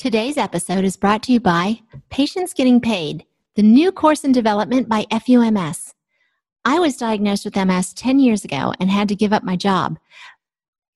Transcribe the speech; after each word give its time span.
Today's 0.00 0.38
episode 0.38 0.82
is 0.84 0.96
brought 0.96 1.22
to 1.24 1.32
you 1.32 1.40
by 1.40 1.80
Patients 2.08 2.54
Getting 2.54 2.80
Paid, 2.80 3.26
the 3.54 3.62
new 3.62 3.92
course 3.92 4.24
in 4.24 4.32
development 4.32 4.88
by 4.88 5.04
FUMS. 5.10 5.92
I 6.64 6.78
was 6.78 6.96
diagnosed 6.96 7.44
with 7.44 7.54
MS 7.54 7.92
10 7.92 8.18
years 8.18 8.42
ago 8.42 8.72
and 8.80 8.90
had 8.90 9.08
to 9.08 9.14
give 9.14 9.34
up 9.34 9.42
my 9.42 9.56
job. 9.56 9.98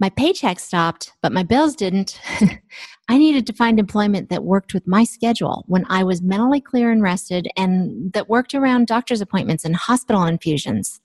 My 0.01 0.09
paycheck 0.09 0.59
stopped, 0.59 1.13
but 1.21 1.33
my 1.33 1.43
bills 1.43 1.77
didn't. 1.77 2.19
I 3.11 3.19
needed 3.19 3.47
to 3.49 3.53
find 3.53 3.79
employment 3.79 4.31
that 4.31 4.43
worked 4.43 4.73
with 4.73 4.87
my 4.87 5.05
schedule 5.05 5.65
when 5.67 5.85
I 5.91 6.03
was 6.03 6.23
mentally 6.23 6.63
clear 6.63 6.91
and 6.91 7.03
rested 7.03 7.47
and 7.59 8.11
that 8.15 8.31
worked 8.31 8.55
around 8.55 8.87
doctor's 8.87 9.21
appointments 9.21 9.67
and 9.67 9.77
hospital 9.77 10.25
infusions. 10.25 11.03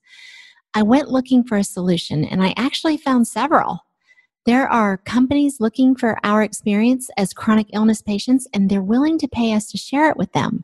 I 0.74 0.84
went 0.84 1.12
looking 1.12 1.44
for 1.44 1.58
a 1.58 1.66
solution 1.66 2.24
and 2.24 2.42
I 2.42 2.54
actually 2.56 2.96
found 2.96 3.28
several. 3.28 3.82
There 4.50 4.68
are 4.68 4.98
companies 4.98 5.60
looking 5.60 5.96
for 5.96 6.18
our 6.24 6.42
experience 6.42 7.12
as 7.18 7.34
chronic 7.34 7.68
illness 7.72 8.02
patients, 8.02 8.48
and 8.52 8.68
they're 8.68 8.82
willing 8.82 9.20
to 9.20 9.28
pay 9.28 9.54
us 9.54 9.70
to 9.70 9.78
share 9.78 10.10
it 10.10 10.18
with 10.18 10.32
them. 10.32 10.64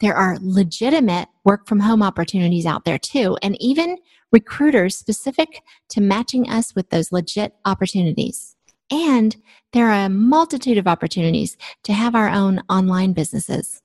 There 0.00 0.14
are 0.14 0.38
legitimate 0.40 1.28
work 1.44 1.68
from 1.68 1.80
home 1.80 2.02
opportunities 2.02 2.64
out 2.64 2.86
there 2.86 2.98
too, 2.98 3.36
and 3.42 3.60
even 3.60 3.98
recruiters 4.32 4.96
specific 4.96 5.60
to 5.90 6.00
matching 6.00 6.48
us 6.48 6.74
with 6.74 6.88
those 6.88 7.12
legit 7.12 7.52
opportunities. 7.66 8.56
And 8.90 9.36
there 9.74 9.90
are 9.90 10.06
a 10.06 10.08
multitude 10.08 10.78
of 10.78 10.88
opportunities 10.88 11.58
to 11.82 11.92
have 11.92 12.14
our 12.14 12.30
own 12.30 12.62
online 12.70 13.12
businesses. 13.12 13.82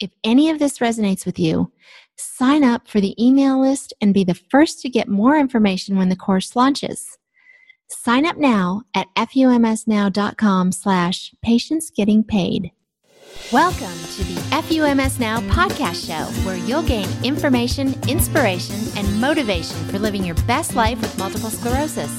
If 0.00 0.10
any 0.24 0.50
of 0.50 0.58
this 0.58 0.80
resonates 0.80 1.24
with 1.24 1.38
you, 1.38 1.70
sign 2.16 2.64
up 2.64 2.88
for 2.88 3.00
the 3.00 3.14
email 3.24 3.60
list 3.60 3.94
and 4.00 4.12
be 4.12 4.24
the 4.24 4.34
first 4.34 4.80
to 4.80 4.88
get 4.88 5.06
more 5.06 5.36
information 5.36 5.96
when 5.96 6.08
the 6.08 6.16
course 6.16 6.56
launches. 6.56 7.18
Sign 7.88 8.26
up 8.26 8.36
now 8.36 8.82
at 8.94 9.08
fumsnow.com 9.14 10.72
slash 10.72 11.32
patients 11.42 11.90
getting 11.90 12.24
paid. 12.24 12.72
Welcome 13.52 13.98
to 14.16 14.24
the 14.24 14.40
FUMS 14.62 15.18
Now 15.18 15.40
podcast 15.40 16.06
show, 16.06 16.24
where 16.44 16.56
you'll 16.56 16.82
gain 16.82 17.08
information, 17.24 17.94
inspiration, 18.08 18.76
and 18.96 19.20
motivation 19.20 19.76
for 19.88 19.98
living 19.98 20.24
your 20.24 20.36
best 20.46 20.74
life 20.74 21.00
with 21.00 21.18
multiple 21.18 21.50
sclerosis. 21.50 22.10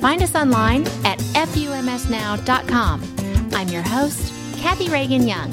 Find 0.00 0.22
us 0.22 0.34
online 0.34 0.82
at 1.04 1.18
fumsnow.com. 1.18 3.02
I'm 3.52 3.68
your 3.68 3.82
host, 3.82 4.32
Kathy 4.58 4.88
Reagan 4.88 5.26
Young. 5.26 5.50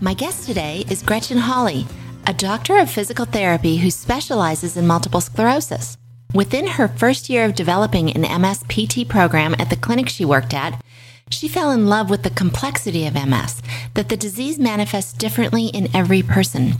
My 0.00 0.14
guest 0.14 0.46
today 0.46 0.84
is 0.88 1.02
Gretchen 1.02 1.38
Hawley, 1.38 1.86
a 2.26 2.32
doctor 2.32 2.78
of 2.78 2.90
physical 2.90 3.24
therapy 3.24 3.76
who 3.76 3.90
specializes 3.90 4.76
in 4.76 4.86
multiple 4.86 5.20
sclerosis. 5.20 5.98
Within 6.34 6.66
her 6.66 6.88
first 6.88 7.30
year 7.30 7.46
of 7.46 7.54
developing 7.54 8.10
an 8.10 8.22
MSPT 8.22 9.08
program 9.08 9.54
at 9.58 9.70
the 9.70 9.76
clinic 9.76 10.10
she 10.10 10.26
worked 10.26 10.52
at, 10.52 10.82
she 11.30 11.48
fell 11.48 11.70
in 11.70 11.86
love 11.86 12.10
with 12.10 12.22
the 12.22 12.30
complexity 12.30 13.06
of 13.06 13.14
MS, 13.14 13.62
that 13.94 14.10
the 14.10 14.16
disease 14.16 14.58
manifests 14.58 15.14
differently 15.14 15.68
in 15.68 15.94
every 15.96 16.22
person. 16.22 16.74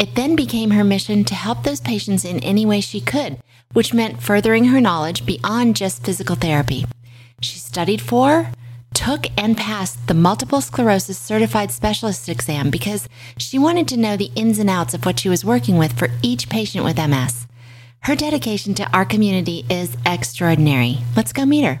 It 0.00 0.14
then 0.14 0.34
became 0.36 0.70
her 0.70 0.84
mission 0.84 1.24
to 1.24 1.34
help 1.34 1.64
those 1.64 1.82
patients 1.82 2.24
in 2.24 2.38
any 2.40 2.64
way 2.64 2.80
she 2.80 3.00
could, 3.00 3.38
which 3.74 3.92
meant 3.92 4.22
furthering 4.22 4.66
her 4.66 4.80
knowledge 4.80 5.26
beyond 5.26 5.76
just 5.76 6.04
physical 6.04 6.36
therapy. 6.36 6.86
She 7.42 7.58
studied 7.58 8.00
for, 8.00 8.50
took, 8.94 9.26
and 9.36 9.54
passed 9.54 10.06
the 10.06 10.14
multiple 10.14 10.62
sclerosis 10.62 11.18
certified 11.18 11.70
specialist 11.72 12.26
exam 12.28 12.70
because 12.70 13.06
she 13.36 13.58
wanted 13.58 13.86
to 13.88 13.98
know 13.98 14.16
the 14.16 14.32
ins 14.34 14.58
and 14.58 14.70
outs 14.70 14.94
of 14.94 15.04
what 15.04 15.20
she 15.20 15.28
was 15.28 15.44
working 15.44 15.76
with 15.76 15.98
for 15.98 16.08
each 16.22 16.48
patient 16.48 16.84
with 16.84 16.96
MS. 16.96 17.47
Her 18.00 18.14
dedication 18.14 18.74
to 18.74 18.90
our 18.96 19.04
community 19.04 19.64
is 19.68 19.96
extraordinary. 20.06 20.98
Let's 21.16 21.32
go 21.32 21.44
meet 21.44 21.64
her. 21.64 21.80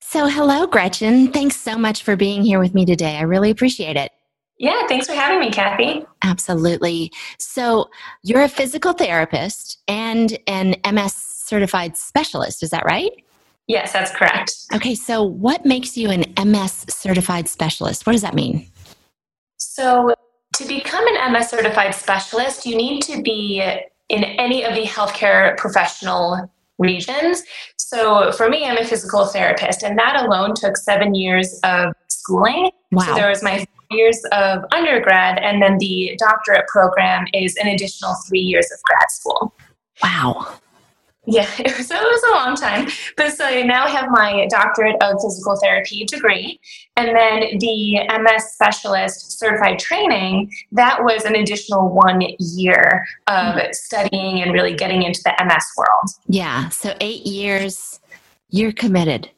So, 0.00 0.26
hello, 0.28 0.66
Gretchen. 0.66 1.32
Thanks 1.32 1.56
so 1.56 1.78
much 1.78 2.02
for 2.02 2.16
being 2.16 2.42
here 2.42 2.58
with 2.58 2.74
me 2.74 2.84
today. 2.84 3.16
I 3.16 3.22
really 3.22 3.50
appreciate 3.50 3.96
it. 3.96 4.12
Yeah, 4.58 4.86
thanks 4.86 5.06
for 5.06 5.14
having 5.14 5.40
me, 5.40 5.50
Kathy. 5.50 6.04
Absolutely. 6.22 7.10
So, 7.38 7.88
you're 8.22 8.42
a 8.42 8.48
physical 8.48 8.92
therapist 8.92 9.78
and 9.88 10.38
an 10.46 10.76
MS 10.84 11.14
certified 11.14 11.96
specialist, 11.96 12.62
is 12.62 12.70
that 12.70 12.84
right? 12.84 13.10
Yes, 13.66 13.92
that's 13.92 14.10
correct. 14.12 14.54
Okay, 14.74 14.94
so 14.94 15.22
what 15.22 15.64
makes 15.64 15.96
you 15.96 16.10
an 16.10 16.24
MS 16.36 16.84
certified 16.90 17.48
specialist? 17.48 18.06
What 18.06 18.12
does 18.12 18.22
that 18.22 18.34
mean? 18.34 18.66
So, 19.56 20.14
to 20.56 20.64
become 20.66 21.06
an 21.06 21.32
MS 21.32 21.48
certified 21.48 21.94
specialist, 21.94 22.66
you 22.66 22.76
need 22.76 23.00
to 23.02 23.22
be 23.22 23.62
in 24.12 24.24
any 24.24 24.64
of 24.64 24.74
the 24.74 24.84
healthcare 24.84 25.56
professional 25.56 26.48
regions. 26.78 27.42
So 27.76 28.30
for 28.32 28.48
me, 28.48 28.64
I'm 28.64 28.78
a 28.78 28.84
physical 28.84 29.26
therapist, 29.26 29.82
and 29.82 29.98
that 29.98 30.22
alone 30.24 30.54
took 30.54 30.76
seven 30.76 31.14
years 31.14 31.58
of 31.64 31.92
schooling. 32.08 32.70
Wow. 32.92 33.06
So 33.06 33.14
there 33.14 33.28
was 33.28 33.42
my 33.42 33.64
years 33.90 34.20
of 34.32 34.64
undergrad, 34.72 35.38
and 35.38 35.60
then 35.62 35.78
the 35.78 36.16
doctorate 36.18 36.66
program 36.68 37.26
is 37.34 37.56
an 37.56 37.68
additional 37.68 38.14
three 38.28 38.40
years 38.40 38.70
of 38.72 38.82
grad 38.84 39.10
school. 39.10 39.54
Wow. 40.02 40.54
Yeah, 41.26 41.48
it 41.58 41.76
was, 41.78 41.90
it 41.90 41.94
was 41.94 42.22
a 42.24 42.34
long 42.34 42.56
time. 42.56 42.88
But 43.16 43.32
so 43.32 43.44
I 43.44 43.62
now 43.62 43.86
have 43.86 44.10
my 44.10 44.46
doctorate 44.50 44.96
of 45.02 45.20
physical 45.22 45.58
therapy 45.62 46.04
degree. 46.04 46.60
And 46.96 47.16
then 47.16 47.58
the 47.58 48.06
MS 48.18 48.52
specialist 48.52 49.38
certified 49.38 49.78
training, 49.78 50.52
that 50.72 51.02
was 51.02 51.24
an 51.24 51.36
additional 51.36 51.88
one 51.88 52.22
year 52.38 53.06
of 53.28 53.54
mm-hmm. 53.54 53.72
studying 53.72 54.42
and 54.42 54.52
really 54.52 54.74
getting 54.74 55.02
into 55.02 55.20
the 55.24 55.34
MS 55.44 55.64
world. 55.76 56.10
Yeah. 56.26 56.68
So 56.70 56.94
eight 57.00 57.26
years, 57.26 58.00
you're 58.50 58.72
committed. 58.72 59.30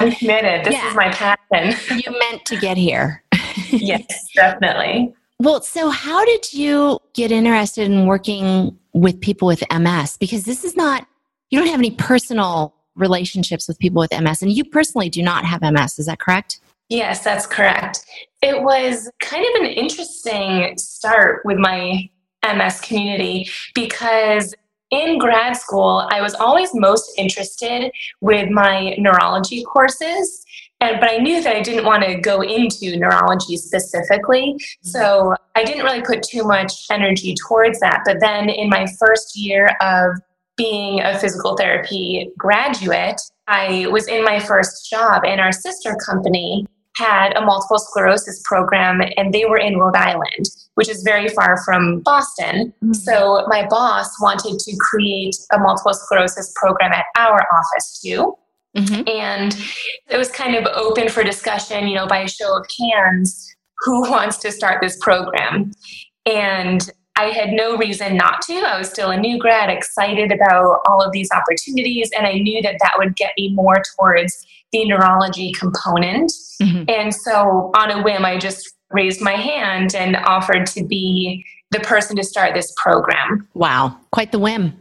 I'm 0.00 0.12
committed. 0.12 0.64
This 0.64 0.74
yeah. 0.74 0.88
is 0.88 0.96
my 0.96 1.10
passion. 1.10 1.98
you 2.04 2.18
meant 2.18 2.44
to 2.46 2.56
get 2.56 2.76
here. 2.76 3.22
yes, 3.70 4.28
definitely. 4.34 5.14
Well, 5.38 5.60
so 5.62 5.90
how 5.90 6.24
did 6.24 6.52
you 6.52 7.00
get 7.14 7.32
interested 7.32 7.90
in 7.90 8.06
working 8.06 8.78
with 8.92 9.20
people 9.20 9.46
with 9.46 9.62
MS? 9.70 10.16
Because 10.18 10.44
this 10.44 10.64
is 10.64 10.76
not, 10.76 11.06
you 11.50 11.58
don't 11.58 11.68
have 11.68 11.80
any 11.80 11.92
personal 11.92 12.74
relationships 12.94 13.68
with 13.68 13.78
people 13.78 14.00
with 14.00 14.12
MS, 14.12 14.42
and 14.42 14.52
you 14.52 14.64
personally 14.64 15.08
do 15.08 15.22
not 15.22 15.44
have 15.44 15.62
MS. 15.62 15.98
Is 15.98 16.06
that 16.06 16.18
correct? 16.18 16.60
Yes, 16.88 17.24
that's 17.24 17.46
correct. 17.46 18.04
It 18.42 18.62
was 18.62 19.10
kind 19.20 19.46
of 19.46 19.62
an 19.62 19.70
interesting 19.70 20.76
start 20.76 21.42
with 21.44 21.56
my 21.56 22.10
MS 22.44 22.80
community 22.80 23.48
because 23.74 24.54
in 24.90 25.18
grad 25.18 25.56
school, 25.56 26.06
I 26.10 26.20
was 26.20 26.34
always 26.34 26.68
most 26.74 27.12
interested 27.16 27.90
with 28.20 28.50
my 28.50 28.94
neurology 28.98 29.64
courses. 29.64 30.44
And, 30.82 30.98
but 31.00 31.10
I 31.10 31.18
knew 31.18 31.40
that 31.42 31.54
I 31.54 31.62
didn't 31.62 31.84
want 31.84 32.02
to 32.02 32.16
go 32.16 32.42
into 32.42 32.96
neurology 32.96 33.56
specifically. 33.56 34.54
Mm-hmm. 34.54 34.88
So 34.88 35.34
I 35.54 35.62
didn't 35.64 35.84
really 35.84 36.02
put 36.02 36.22
too 36.22 36.42
much 36.42 36.72
energy 36.90 37.36
towards 37.46 37.78
that. 37.80 38.02
But 38.04 38.18
then 38.20 38.50
in 38.50 38.68
my 38.68 38.86
first 38.98 39.38
year 39.38 39.76
of 39.80 40.16
being 40.56 41.00
a 41.00 41.18
physical 41.18 41.56
therapy 41.56 42.30
graduate, 42.36 43.20
I 43.46 43.86
was 43.90 44.08
in 44.08 44.24
my 44.24 44.38
first 44.38 44.90
job, 44.90 45.24
and 45.24 45.40
our 45.40 45.52
sister 45.52 45.96
company 46.04 46.66
had 46.96 47.32
a 47.36 47.40
multiple 47.40 47.78
sclerosis 47.78 48.42
program, 48.44 49.00
and 49.16 49.32
they 49.32 49.44
were 49.44 49.56
in 49.58 49.78
Rhode 49.78 49.96
Island, 49.96 50.46
which 50.74 50.88
is 50.88 51.02
very 51.02 51.28
far 51.28 51.62
from 51.64 52.00
Boston. 52.00 52.72
Mm-hmm. 52.82 52.92
So 52.92 53.46
my 53.48 53.66
boss 53.68 54.10
wanted 54.20 54.58
to 54.58 54.76
create 54.78 55.36
a 55.52 55.58
multiple 55.58 55.94
sclerosis 55.94 56.52
program 56.56 56.92
at 56.92 57.06
our 57.16 57.46
office 57.52 58.00
too. 58.02 58.36
Mm-hmm. 58.76 59.02
And 59.06 59.56
it 60.08 60.16
was 60.16 60.30
kind 60.30 60.54
of 60.54 60.66
open 60.74 61.08
for 61.08 61.22
discussion, 61.22 61.88
you 61.88 61.94
know, 61.94 62.06
by 62.06 62.20
a 62.20 62.28
show 62.28 62.56
of 62.56 62.66
hands, 62.80 63.54
who 63.80 64.00
wants 64.10 64.38
to 64.38 64.52
start 64.52 64.80
this 64.80 64.96
program? 65.00 65.72
And 66.26 66.90
I 67.16 67.26
had 67.26 67.50
no 67.50 67.76
reason 67.76 68.16
not 68.16 68.40
to. 68.42 68.54
I 68.54 68.78
was 68.78 68.88
still 68.88 69.10
a 69.10 69.16
new 69.16 69.38
grad, 69.38 69.68
excited 69.68 70.32
about 70.32 70.80
all 70.86 71.02
of 71.02 71.12
these 71.12 71.28
opportunities, 71.30 72.10
and 72.16 72.26
I 72.26 72.34
knew 72.34 72.62
that 72.62 72.76
that 72.80 72.92
would 72.96 73.16
get 73.16 73.32
me 73.36 73.52
more 73.54 73.82
towards 73.96 74.46
the 74.72 74.86
neurology 74.86 75.52
component. 75.52 76.32
Mm-hmm. 76.62 76.84
And 76.88 77.14
so, 77.14 77.70
on 77.76 77.90
a 77.90 78.02
whim, 78.02 78.24
I 78.24 78.38
just 78.38 78.72
raised 78.90 79.20
my 79.20 79.34
hand 79.34 79.94
and 79.94 80.16
offered 80.16 80.66
to 80.66 80.84
be 80.84 81.44
the 81.72 81.80
person 81.80 82.16
to 82.16 82.24
start 82.24 82.54
this 82.54 82.72
program. 82.76 83.48
Wow, 83.54 83.98
quite 84.12 84.30
the 84.30 84.38
whim. 84.38 84.76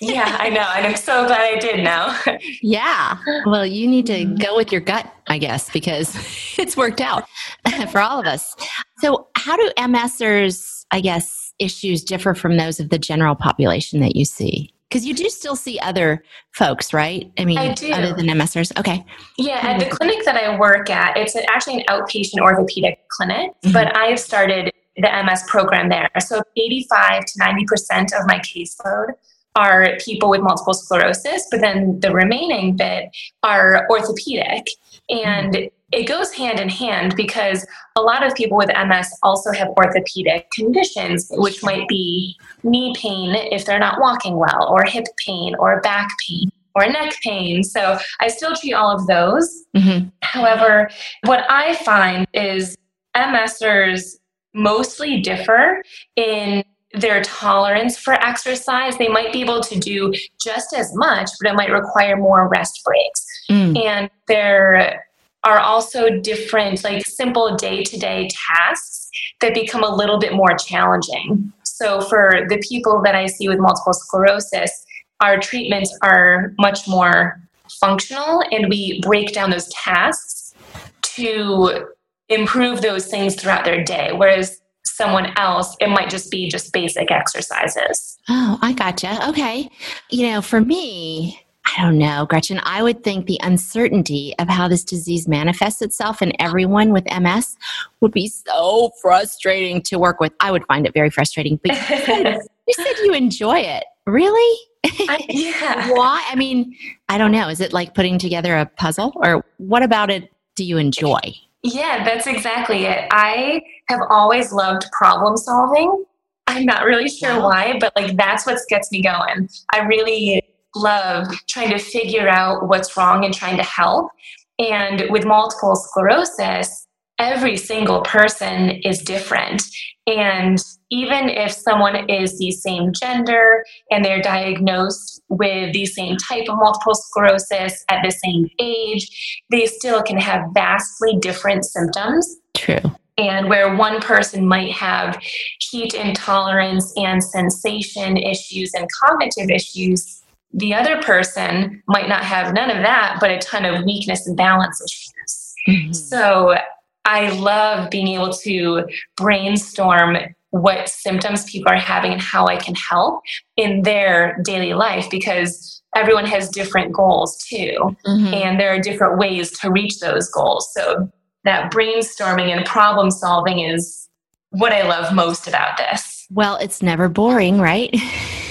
yeah, 0.00 0.36
I 0.40 0.48
know. 0.48 0.66
And 0.74 0.86
I'm 0.86 0.96
so 0.96 1.26
glad 1.26 1.40
I 1.40 1.58
did 1.58 1.84
now. 1.84 2.18
yeah. 2.62 3.18
Well, 3.46 3.66
you 3.66 3.86
need 3.86 4.06
to 4.06 4.24
go 4.24 4.56
with 4.56 4.72
your 4.72 4.80
gut, 4.80 5.12
I 5.28 5.38
guess, 5.38 5.70
because 5.70 6.14
it's 6.58 6.76
worked 6.76 7.00
out 7.00 7.24
for 7.90 8.00
all 8.00 8.18
of 8.18 8.26
us. 8.26 8.56
So, 8.98 9.28
how 9.36 9.56
do 9.56 9.70
MSers, 9.76 10.86
I 10.90 11.00
guess, 11.00 11.52
issues 11.58 12.02
differ 12.02 12.34
from 12.34 12.56
those 12.56 12.80
of 12.80 12.88
the 12.88 12.98
general 12.98 13.34
population 13.34 14.00
that 14.00 14.16
you 14.16 14.24
see? 14.24 14.72
Because 14.88 15.04
you 15.04 15.14
do 15.14 15.28
still 15.28 15.56
see 15.56 15.78
other 15.80 16.22
folks, 16.52 16.92
right? 16.92 17.30
I 17.36 17.44
mean, 17.44 17.58
I 17.58 17.70
other 17.70 18.14
than 18.14 18.26
MSers. 18.26 18.76
Okay. 18.78 19.04
Yeah, 19.36 19.58
at 19.60 19.80
the 19.80 19.86
clinic 19.86 20.24
that 20.24 20.36
I 20.36 20.56
work 20.56 20.88
at, 20.88 21.16
it's 21.16 21.34
actually 21.48 21.80
an 21.80 21.84
outpatient 21.88 22.40
orthopedic 22.40 23.00
clinic, 23.08 23.50
mm-hmm. 23.50 23.72
but 23.72 23.96
I've 23.96 24.20
started 24.20 24.72
the 24.96 25.10
MS 25.24 25.44
program 25.48 25.88
there. 25.88 26.08
So 26.20 26.42
85 26.56 27.24
to 27.24 27.38
90% 27.40 28.18
of 28.18 28.26
my 28.26 28.38
caseload 28.38 29.14
are 29.56 29.96
people 30.04 30.28
with 30.30 30.40
multiple 30.40 30.74
sclerosis, 30.74 31.46
but 31.50 31.60
then 31.60 32.00
the 32.00 32.12
remaining 32.12 32.76
bit 32.76 33.10
are 33.42 33.86
orthopedic. 33.88 34.66
And 35.08 35.70
it 35.92 36.08
goes 36.08 36.32
hand 36.32 36.58
in 36.58 36.68
hand 36.68 37.14
because 37.14 37.64
a 37.94 38.00
lot 38.00 38.26
of 38.26 38.34
people 38.34 38.56
with 38.56 38.68
MS 38.68 39.16
also 39.22 39.52
have 39.52 39.68
orthopedic 39.68 40.50
conditions, 40.50 41.28
which 41.30 41.62
might 41.62 41.86
be 41.88 42.36
knee 42.64 42.94
pain 42.96 43.34
if 43.34 43.64
they're 43.64 43.78
not 43.78 44.00
walking 44.00 44.36
well, 44.36 44.68
or 44.68 44.82
hip 44.84 45.04
pain, 45.24 45.54
or 45.56 45.80
back 45.82 46.08
pain, 46.26 46.50
or 46.74 46.88
neck 46.88 47.14
pain. 47.22 47.62
So 47.62 47.96
I 48.20 48.28
still 48.28 48.56
treat 48.56 48.72
all 48.72 48.90
of 48.90 49.06
those. 49.06 49.64
Mm-hmm. 49.76 50.08
However, 50.22 50.90
what 51.26 51.44
I 51.48 51.76
find 51.76 52.26
is 52.34 52.76
MSers 53.16 54.16
mostly 54.54 55.20
differ 55.20 55.82
in 56.16 56.64
their 56.94 57.22
tolerance 57.22 57.98
for 57.98 58.14
exercise. 58.14 58.96
They 58.96 59.08
might 59.08 59.32
be 59.32 59.42
able 59.42 59.60
to 59.62 59.78
do 59.78 60.12
just 60.40 60.72
as 60.74 60.94
much, 60.94 61.30
but 61.40 61.50
it 61.50 61.54
might 61.54 61.70
require 61.70 62.16
more 62.16 62.48
rest 62.48 62.80
breaks. 62.84 63.26
Mm. 63.50 63.84
And 63.84 64.10
there 64.28 65.04
are 65.42 65.58
also 65.58 66.08
different, 66.20 66.82
like 66.84 67.04
simple 67.04 67.56
day 67.56 67.82
to 67.82 67.98
day 67.98 68.28
tasks 68.30 69.10
that 69.40 69.54
become 69.54 69.82
a 69.82 69.94
little 69.94 70.18
bit 70.18 70.32
more 70.32 70.56
challenging. 70.56 71.52
So, 71.64 72.00
for 72.00 72.46
the 72.48 72.58
people 72.58 73.02
that 73.02 73.14
I 73.14 73.26
see 73.26 73.48
with 73.48 73.58
multiple 73.58 73.92
sclerosis, 73.92 74.84
our 75.20 75.38
treatments 75.38 75.96
are 76.02 76.54
much 76.58 76.86
more 76.88 77.40
functional 77.80 78.42
and 78.52 78.68
we 78.68 79.00
break 79.00 79.32
down 79.32 79.50
those 79.50 79.68
tasks 79.68 80.54
to 81.02 81.88
improve 82.28 82.82
those 82.82 83.06
things 83.06 83.34
throughout 83.34 83.64
their 83.64 83.82
day. 83.82 84.12
Whereas 84.12 84.60
someone 84.84 85.32
else, 85.36 85.76
it 85.80 85.88
might 85.88 86.10
just 86.10 86.30
be 86.30 86.48
just 86.48 86.72
basic 86.72 87.10
exercises. 87.10 88.18
Oh, 88.28 88.58
I 88.62 88.72
gotcha. 88.72 89.28
Okay. 89.28 89.70
You 90.10 90.30
know, 90.30 90.42
for 90.42 90.60
me, 90.60 91.40
I 91.66 91.82
don't 91.82 91.98
know, 91.98 92.26
Gretchen. 92.26 92.60
I 92.62 92.82
would 92.82 93.02
think 93.02 93.26
the 93.26 93.40
uncertainty 93.42 94.34
of 94.38 94.48
how 94.48 94.68
this 94.68 94.84
disease 94.84 95.26
manifests 95.26 95.80
itself 95.80 96.20
in 96.20 96.32
everyone 96.40 96.92
with 96.92 97.04
MS 97.20 97.56
would 98.00 98.12
be 98.12 98.28
so 98.28 98.90
frustrating 99.00 99.80
to 99.82 99.98
work 99.98 100.20
with. 100.20 100.32
I 100.40 100.52
would 100.52 100.64
find 100.66 100.86
it 100.86 100.92
very 100.92 101.10
frustrating. 101.10 101.58
But 101.62 101.72
you 101.72 101.96
said 102.04 102.38
you, 102.68 102.74
said 102.74 102.94
you 103.02 103.14
enjoy 103.14 103.58
it. 103.60 103.84
Really? 104.06 104.58
I, 104.84 105.24
yeah. 105.30 105.90
Why? 105.90 106.22
I 106.28 106.34
mean, 106.34 106.76
I 107.08 107.16
don't 107.16 107.32
know. 107.32 107.48
Is 107.48 107.60
it 107.60 107.72
like 107.72 107.94
putting 107.94 108.18
together 108.18 108.56
a 108.56 108.66
puzzle 108.66 109.12
or 109.16 109.44
what 109.56 109.82
about 109.82 110.10
it 110.10 110.30
do 110.56 110.64
you 110.64 110.76
enjoy? 110.76 111.18
Yeah, 111.64 112.04
that's 112.04 112.26
exactly 112.26 112.84
it. 112.84 113.08
I 113.10 113.62
have 113.88 114.00
always 114.10 114.52
loved 114.52 114.84
problem 114.92 115.38
solving. 115.38 116.04
I'm 116.46 116.66
not 116.66 116.84
really 116.84 117.08
sure 117.08 117.30
uh-huh. 117.30 117.40
why, 117.40 117.78
but 117.80 117.90
like 117.96 118.16
that's 118.16 118.44
what 118.44 118.58
gets 118.68 118.92
me 118.92 119.02
going. 119.02 119.48
I 119.72 119.80
really 119.80 120.42
love 120.74 121.26
trying 121.48 121.70
to 121.70 121.78
figure 121.78 122.28
out 122.28 122.68
what's 122.68 122.94
wrong 122.98 123.24
and 123.24 123.32
trying 123.32 123.56
to 123.56 123.62
help. 123.62 124.10
And 124.58 125.04
with 125.08 125.24
multiple 125.24 125.74
sclerosis, 125.74 126.86
every 127.18 127.56
single 127.56 128.02
person 128.02 128.70
is 128.84 129.00
different. 129.00 129.62
And 130.06 130.58
even 130.90 131.30
if 131.30 131.52
someone 131.52 132.08
is 132.10 132.38
the 132.38 132.50
same 132.50 132.92
gender 132.92 133.64
and 133.90 134.04
they're 134.04 134.20
diagnosed 134.20 135.22
with 135.28 135.72
the 135.72 135.86
same 135.86 136.16
type 136.18 136.48
of 136.48 136.56
multiple 136.56 136.94
sclerosis 136.94 137.84
at 137.88 138.02
the 138.02 138.10
same 138.10 138.48
age, 138.58 139.42
they 139.50 139.66
still 139.66 140.02
can 140.02 140.18
have 140.18 140.42
vastly 140.52 141.16
different 141.20 141.64
symptoms. 141.64 142.36
True. 142.54 142.80
And 143.16 143.48
where 143.48 143.76
one 143.76 144.00
person 144.00 144.46
might 144.46 144.72
have 144.72 145.18
heat 145.60 145.94
intolerance 145.94 146.92
and 146.96 147.22
sensation 147.22 148.16
issues 148.16 148.72
and 148.74 148.88
cognitive 149.00 149.50
issues, 149.50 150.22
the 150.52 150.74
other 150.74 151.00
person 151.00 151.82
might 151.88 152.08
not 152.08 152.24
have 152.24 152.52
none 152.52 152.70
of 152.70 152.82
that, 152.82 153.18
but 153.20 153.30
a 153.30 153.38
ton 153.38 153.64
of 153.64 153.84
weakness 153.84 154.26
and 154.26 154.36
balance 154.36 154.80
issues. 154.82 155.54
Mm-hmm. 155.68 155.92
So 155.92 156.56
I 157.04 157.30
love 157.30 157.90
being 157.90 158.08
able 158.08 158.32
to 158.32 158.84
brainstorm 159.16 160.16
what 160.50 160.88
symptoms 160.88 161.44
people 161.50 161.72
are 161.72 161.76
having 161.76 162.12
and 162.12 162.22
how 162.22 162.46
I 162.46 162.56
can 162.56 162.74
help 162.76 163.22
in 163.56 163.82
their 163.82 164.40
daily 164.44 164.72
life 164.72 165.10
because 165.10 165.82
everyone 165.96 166.26
has 166.26 166.48
different 166.48 166.92
goals 166.92 167.44
too. 167.48 167.96
Mm-hmm. 168.06 168.34
And 168.34 168.60
there 168.60 168.72
are 168.72 168.78
different 168.78 169.18
ways 169.18 169.58
to 169.58 169.70
reach 169.70 169.98
those 169.98 170.30
goals. 170.30 170.72
So 170.72 171.10
that 171.42 171.72
brainstorming 171.72 172.56
and 172.56 172.64
problem 172.64 173.10
solving 173.10 173.60
is 173.60 174.08
what 174.50 174.72
I 174.72 174.82
love 174.86 175.12
most 175.12 175.48
about 175.48 175.76
this. 175.76 176.26
Well, 176.30 176.56
it's 176.56 176.82
never 176.82 177.08
boring, 177.08 177.60
right? 177.60 177.94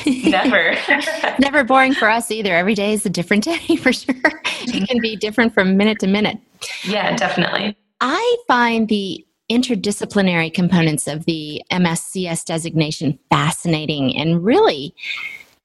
Never. 0.05 0.75
never 1.39 1.63
boring 1.63 1.93
for 1.93 2.09
us 2.09 2.29
either. 2.31 2.53
Every 2.53 2.75
day 2.75 2.93
is 2.93 3.05
a 3.05 3.09
different 3.09 3.43
day 3.45 3.75
for 3.77 3.93
sure. 3.93 4.15
It 4.61 4.87
can 4.87 4.99
be 5.01 5.15
different 5.15 5.53
from 5.53 5.77
minute 5.77 5.99
to 5.99 6.07
minute. 6.07 6.37
Yeah, 6.83 7.15
definitely. 7.15 7.77
I 8.05 8.37
find 8.49 8.89
the 8.89 9.25
interdisciplinary 9.49 10.53
components 10.53 11.07
of 11.07 11.23
the 11.23 11.63
MSCS 11.71 12.43
designation 12.43 13.17
fascinating 13.29 14.17
and 14.17 14.43
really 14.43 14.93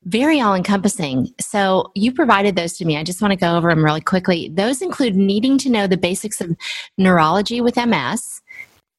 very 0.04 0.40
all 0.40 0.54
encompassing. 0.54 1.34
So, 1.40 1.90
you 1.96 2.12
provided 2.12 2.54
those 2.54 2.74
to 2.74 2.84
me. 2.84 2.96
I 2.96 3.02
just 3.02 3.20
want 3.20 3.32
to 3.32 3.36
go 3.36 3.56
over 3.56 3.70
them 3.70 3.84
really 3.84 4.00
quickly. 4.00 4.50
Those 4.50 4.82
include 4.82 5.16
needing 5.16 5.58
to 5.58 5.68
know 5.68 5.88
the 5.88 5.96
basics 5.96 6.40
of 6.40 6.56
neurology 6.96 7.60
with 7.60 7.74
MS, 7.74 8.40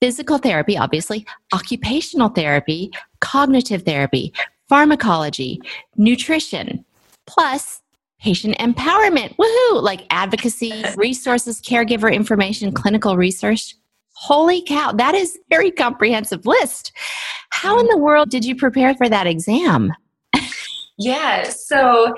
physical 0.01 0.37
therapy, 0.37 0.77
obviously, 0.77 1.25
occupational 1.53 2.27
therapy, 2.27 2.91
cognitive 3.21 3.83
therapy, 3.83 4.33
pharmacology, 4.67 5.61
nutrition, 5.95 6.83
plus 7.25 7.81
patient 8.19 8.57
empowerment. 8.57 9.35
Woohoo! 9.37 9.81
Like 9.81 10.05
advocacy, 10.09 10.83
resources, 10.95 11.61
caregiver 11.61 12.13
information, 12.13 12.71
clinical 12.71 13.17
research. 13.17 13.75
Holy 14.13 14.61
cow, 14.61 14.91
that 14.91 15.15
is 15.15 15.35
a 15.35 15.39
very 15.49 15.71
comprehensive 15.71 16.45
list. 16.45 16.91
How 17.51 17.79
in 17.79 17.85
mm. 17.85 17.91
the 17.91 17.97
world 17.97 18.29
did 18.29 18.43
you 18.43 18.55
prepare 18.55 18.93
for 18.95 19.07
that 19.07 19.27
exam? 19.27 19.93
yeah, 20.97 21.43
so 21.43 22.13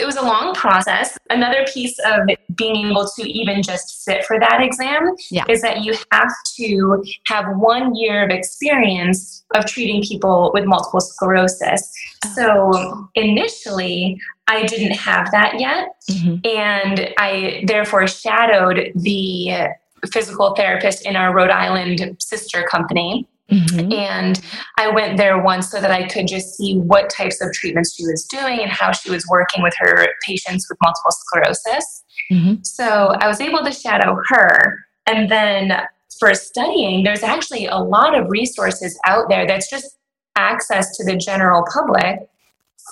it 0.00 0.06
was 0.06 0.16
a 0.16 0.22
long 0.22 0.54
process. 0.54 1.16
Another 1.28 1.64
piece 1.72 1.96
of 2.06 2.28
being 2.54 2.90
able 2.90 3.08
to 3.16 3.22
even 3.30 3.62
just 3.62 4.04
sit 4.04 4.24
for 4.24 4.38
that 4.40 4.60
exam 4.62 5.14
yeah. 5.30 5.44
is 5.48 5.62
that 5.62 5.82
you 5.82 5.94
have 6.10 6.32
to 6.56 7.04
have 7.26 7.44
one 7.56 7.94
year 7.94 8.24
of 8.24 8.30
experience 8.30 9.44
of 9.54 9.66
treating 9.66 10.02
people 10.02 10.50
with 10.54 10.64
multiple 10.64 11.00
sclerosis. 11.00 11.92
Oh. 12.24 12.34
So 12.34 13.08
initially, 13.14 14.20
I 14.48 14.66
didn't 14.66 14.96
have 14.96 15.30
that 15.30 15.60
yet. 15.60 15.90
Mm-hmm. 16.10 16.46
And 16.46 17.14
I 17.18 17.64
therefore 17.66 18.06
shadowed 18.06 18.92
the 18.94 19.68
physical 20.12 20.54
therapist 20.54 21.06
in 21.06 21.14
our 21.14 21.34
Rhode 21.34 21.50
Island 21.50 22.16
sister 22.20 22.66
company. 22.70 23.28
Mm-hmm. 23.50 23.92
And 23.92 24.40
I 24.78 24.88
went 24.88 25.16
there 25.16 25.42
once 25.42 25.70
so 25.70 25.80
that 25.80 25.90
I 25.90 26.06
could 26.06 26.28
just 26.28 26.56
see 26.56 26.78
what 26.78 27.10
types 27.10 27.40
of 27.40 27.52
treatments 27.52 27.94
she 27.94 28.06
was 28.06 28.24
doing 28.24 28.60
and 28.60 28.70
how 28.70 28.92
she 28.92 29.10
was 29.10 29.26
working 29.28 29.62
with 29.62 29.74
her 29.78 30.08
patients 30.26 30.66
with 30.68 30.78
multiple 30.82 31.10
sclerosis. 31.10 32.04
Mm-hmm. 32.30 32.62
So 32.62 33.14
I 33.20 33.26
was 33.26 33.40
able 33.40 33.64
to 33.64 33.72
shadow 33.72 34.16
her. 34.28 34.78
And 35.06 35.30
then 35.30 35.72
for 36.18 36.34
studying, 36.34 37.02
there's 37.02 37.22
actually 37.22 37.66
a 37.66 37.78
lot 37.78 38.16
of 38.16 38.30
resources 38.30 38.98
out 39.06 39.28
there 39.28 39.46
that's 39.46 39.68
just 39.68 39.98
access 40.36 40.96
to 40.96 41.04
the 41.04 41.16
general 41.16 41.64
public 41.72 42.28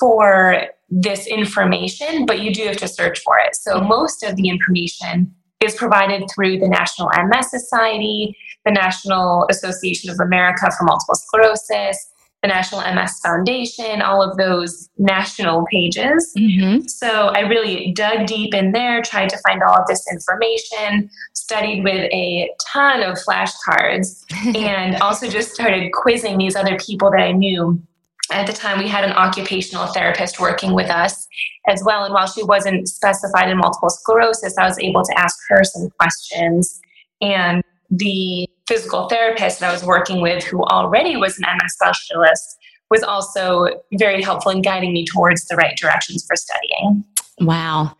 for 0.00 0.66
this 0.90 1.26
information, 1.26 2.24
but 2.26 2.40
you 2.40 2.52
do 2.52 2.64
have 2.64 2.76
to 2.78 2.88
search 2.88 3.20
for 3.20 3.38
it. 3.38 3.54
So 3.54 3.80
most 3.80 4.22
of 4.22 4.36
the 4.36 4.48
information 4.48 5.34
is 5.60 5.74
provided 5.74 6.24
through 6.34 6.58
the 6.58 6.68
National 6.68 7.10
MS 7.10 7.50
Society, 7.50 8.36
the 8.68 8.72
National 8.72 9.46
Association 9.50 10.10
of 10.10 10.20
America 10.20 10.68
for 10.78 10.84
Multiple 10.84 11.14
Sclerosis, 11.14 11.96
the 12.42 12.48
National 12.48 12.80
MS 12.82 13.18
Foundation, 13.24 14.02
all 14.02 14.22
of 14.22 14.36
those 14.36 14.90
national 14.98 15.66
pages. 15.72 16.32
Mm-hmm. 16.38 16.86
So 16.86 17.28
I 17.28 17.40
really 17.40 17.92
dug 17.92 18.26
deep 18.26 18.54
in 18.54 18.72
there, 18.72 19.02
tried 19.02 19.30
to 19.30 19.38
find 19.48 19.62
all 19.62 19.74
of 19.74 19.86
this 19.88 20.04
information, 20.12 21.10
studied 21.32 21.82
with 21.82 22.12
a 22.12 22.50
ton 22.72 23.02
of 23.02 23.18
flashcards, 23.18 24.24
and 24.54 24.96
also 24.96 25.28
just 25.28 25.52
started 25.52 25.90
quizzing 25.92 26.38
these 26.38 26.54
other 26.54 26.76
people 26.76 27.10
that 27.10 27.20
I 27.20 27.32
knew 27.32 27.82
at 28.30 28.46
the 28.46 28.52
time 28.52 28.78
we 28.78 28.88
had 28.88 29.04
an 29.04 29.12
occupational 29.12 29.86
therapist 29.86 30.38
working 30.38 30.74
with 30.74 30.90
us 30.90 31.26
as 31.66 31.82
well 31.82 32.04
and 32.04 32.12
while 32.12 32.26
she 32.26 32.42
wasn't 32.42 32.86
specified 32.86 33.48
in 33.48 33.56
multiple 33.56 33.88
sclerosis 33.88 34.58
i 34.58 34.66
was 34.66 34.78
able 34.80 35.02
to 35.02 35.18
ask 35.18 35.34
her 35.48 35.64
some 35.64 35.88
questions 35.98 36.78
and 37.22 37.64
the 37.90 38.46
physical 38.68 39.08
therapist 39.08 39.60
that 39.60 39.70
i 39.70 39.72
was 39.72 39.84
working 39.84 40.20
with 40.20 40.44
who 40.44 40.62
already 40.64 41.16
was 41.16 41.38
an 41.38 41.44
ms 41.56 41.72
specialist 41.72 42.56
was 42.90 43.02
also 43.02 43.66
very 43.94 44.22
helpful 44.22 44.52
in 44.52 44.62
guiding 44.62 44.92
me 44.92 45.04
towards 45.04 45.46
the 45.46 45.56
right 45.56 45.76
directions 45.76 46.24
for 46.26 46.36
studying 46.36 47.02
wow 47.40 47.90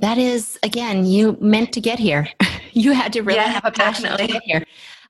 that 0.00 0.18
is 0.18 0.58
again 0.62 1.04
you 1.04 1.36
meant 1.40 1.72
to 1.72 1.80
get 1.80 1.98
here 1.98 2.28
you 2.72 2.92
had 2.92 3.12
to 3.12 3.20
really 3.22 3.38
yeah, 3.38 3.48
have 3.48 3.64
a 3.64 3.70
passion 3.70 4.16
to 4.16 4.26
get 4.26 4.42
here 4.42 4.64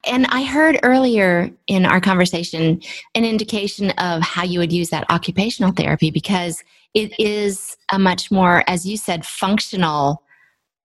and 0.06 0.26
I 0.26 0.44
heard 0.44 0.78
earlier 0.84 1.50
in 1.66 1.84
our 1.84 2.00
conversation 2.00 2.80
an 3.14 3.24
indication 3.24 3.90
of 3.92 4.22
how 4.22 4.44
you 4.44 4.60
would 4.60 4.72
use 4.72 4.90
that 4.90 5.10
occupational 5.10 5.72
therapy 5.72 6.10
because 6.10 6.62
it 6.94 7.12
is 7.18 7.76
a 7.90 7.98
much 7.98 8.30
more, 8.30 8.62
as 8.68 8.86
you 8.86 8.96
said, 8.96 9.26
functional 9.26 10.22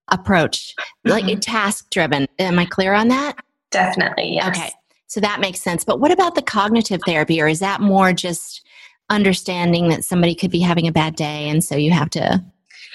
approach, 0.09 0.75
like 1.05 1.25
Mhm. 1.25 1.39
task 1.39 1.89
driven. 1.89 2.27
Am 2.39 2.59
I 2.59 2.65
clear 2.65 2.93
on 2.93 3.07
that? 3.09 3.35
Definitely, 3.71 4.35
yes. 4.35 4.57
Okay. 4.57 4.69
So 5.07 5.19
that 5.19 5.39
makes 5.41 5.59
sense. 5.59 5.83
But 5.83 5.99
what 5.99 6.11
about 6.11 6.35
the 6.35 6.41
cognitive 6.41 7.01
therapy, 7.05 7.41
or 7.41 7.47
is 7.47 7.59
that 7.59 7.81
more 7.81 8.13
just 8.13 8.65
understanding 9.09 9.89
that 9.89 10.03
somebody 10.03 10.35
could 10.35 10.51
be 10.51 10.61
having 10.61 10.87
a 10.87 10.91
bad 10.91 11.15
day 11.15 11.49
and 11.49 11.63
so 11.63 11.75
you 11.75 11.91
have 11.91 12.09
to? 12.11 12.43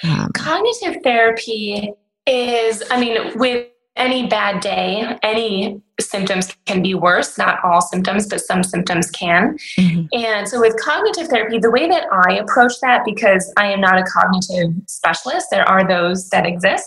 Um, 0.03 0.31
Cognitive 0.35 1.03
therapy 1.03 1.93
is, 2.27 2.83
I 2.91 3.01
mean, 3.01 3.39
with 3.39 3.67
any 3.97 4.27
bad 4.27 4.61
day, 4.61 5.19
any 5.23 5.81
symptoms 5.99 6.55
can 6.67 6.83
be 6.83 6.95
worse. 6.95 7.39
Not 7.39 7.65
all 7.65 7.81
symptoms, 7.81 8.27
but 8.29 8.41
some 8.41 8.63
symptoms 8.63 9.11
can. 9.11 9.57
mhm. 9.79 10.09
And 10.13 10.47
so, 10.47 10.61
with 10.61 10.77
cognitive 10.83 11.29
therapy, 11.29 11.59
the 11.59 11.71
way 11.71 11.89
that 11.89 12.05
I 12.29 12.35
approach 12.39 12.73
that, 12.83 13.05
because 13.05 13.51
I 13.57 13.73
am 13.73 13.81
not 13.81 13.99
a 13.99 14.05
cognitive 14.05 14.75
specialist, 14.87 15.47
there 15.51 15.67
are 15.69 15.87
those 15.87 16.29
that 16.31 16.45
exist. 16.45 16.87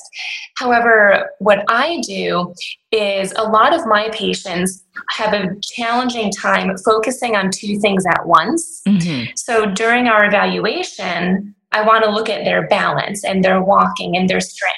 However, 0.57 1.29
what 1.39 1.63
I 1.69 2.01
do 2.07 2.53
is 2.91 3.33
a 3.35 3.43
lot 3.43 3.73
of 3.73 3.85
my 3.85 4.09
patients 4.09 4.83
have 5.11 5.33
a 5.33 5.55
challenging 5.75 6.31
time 6.31 6.75
focusing 6.85 7.35
on 7.35 7.49
two 7.49 7.79
things 7.79 8.05
at 8.05 8.27
once. 8.27 8.81
Mhm. 8.87 9.29
So, 9.35 9.65
during 9.65 10.07
our 10.07 10.25
evaluation, 10.25 11.55
I 11.71 11.83
want 11.83 12.03
to 12.03 12.09
look 12.09 12.29
at 12.29 12.45
their 12.45 12.67
balance 12.67 13.23
and 13.23 13.43
their 13.43 13.61
walking 13.61 14.17
and 14.17 14.29
their 14.29 14.41
strength. 14.41 14.77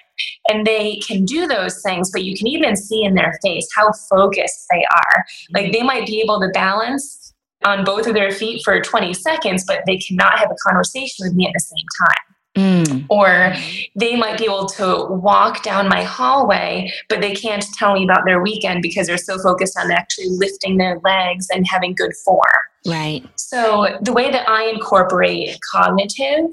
And 0.49 0.67
they 0.67 0.97
can 0.97 1.25
do 1.25 1.47
those 1.47 1.81
things, 1.81 2.11
but 2.11 2.23
you 2.23 2.35
can 2.35 2.47
even 2.47 2.75
see 2.75 3.03
in 3.03 3.15
their 3.15 3.37
face 3.41 3.67
how 3.75 3.91
focused 4.09 4.65
they 4.71 4.83
are. 4.83 5.25
Like 5.53 5.65
mm-hmm. 5.65 5.71
they 5.71 5.83
might 5.83 6.05
be 6.05 6.21
able 6.21 6.39
to 6.41 6.49
balance 6.49 7.33
on 7.63 7.83
both 7.83 8.07
of 8.07 8.13
their 8.13 8.31
feet 8.31 8.61
for 8.63 8.81
20 8.81 9.13
seconds, 9.13 9.63
but 9.65 9.83
they 9.85 9.97
cannot 9.97 10.39
have 10.39 10.51
a 10.51 10.55
conversation 10.67 11.25
with 11.25 11.33
me 11.33 11.47
at 11.47 11.53
the 11.53 11.59
same 11.59 11.85
time. 12.07 12.30
Mm. 12.55 13.05
Or 13.09 13.53
they 13.95 14.17
might 14.17 14.37
be 14.37 14.45
able 14.45 14.65
to 14.65 15.07
walk 15.09 15.63
down 15.63 15.87
my 15.87 16.03
hallway, 16.03 16.91
but 17.07 17.21
they 17.21 17.33
can't 17.33 17.65
tell 17.77 17.93
me 17.93 18.03
about 18.03 18.25
their 18.25 18.41
weekend 18.41 18.81
because 18.81 19.07
they're 19.07 19.17
so 19.17 19.37
focused 19.39 19.77
on 19.79 19.91
actually 19.91 20.27
lifting 20.29 20.77
their 20.77 20.99
legs 21.03 21.47
and 21.53 21.65
having 21.67 21.95
good 21.95 22.11
form. 22.25 22.41
Right. 22.85 23.23
So, 23.35 23.97
the 24.01 24.11
way 24.11 24.31
that 24.31 24.49
I 24.49 24.67
incorporate 24.69 25.57
cognitive 25.71 26.45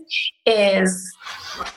is 0.45 1.17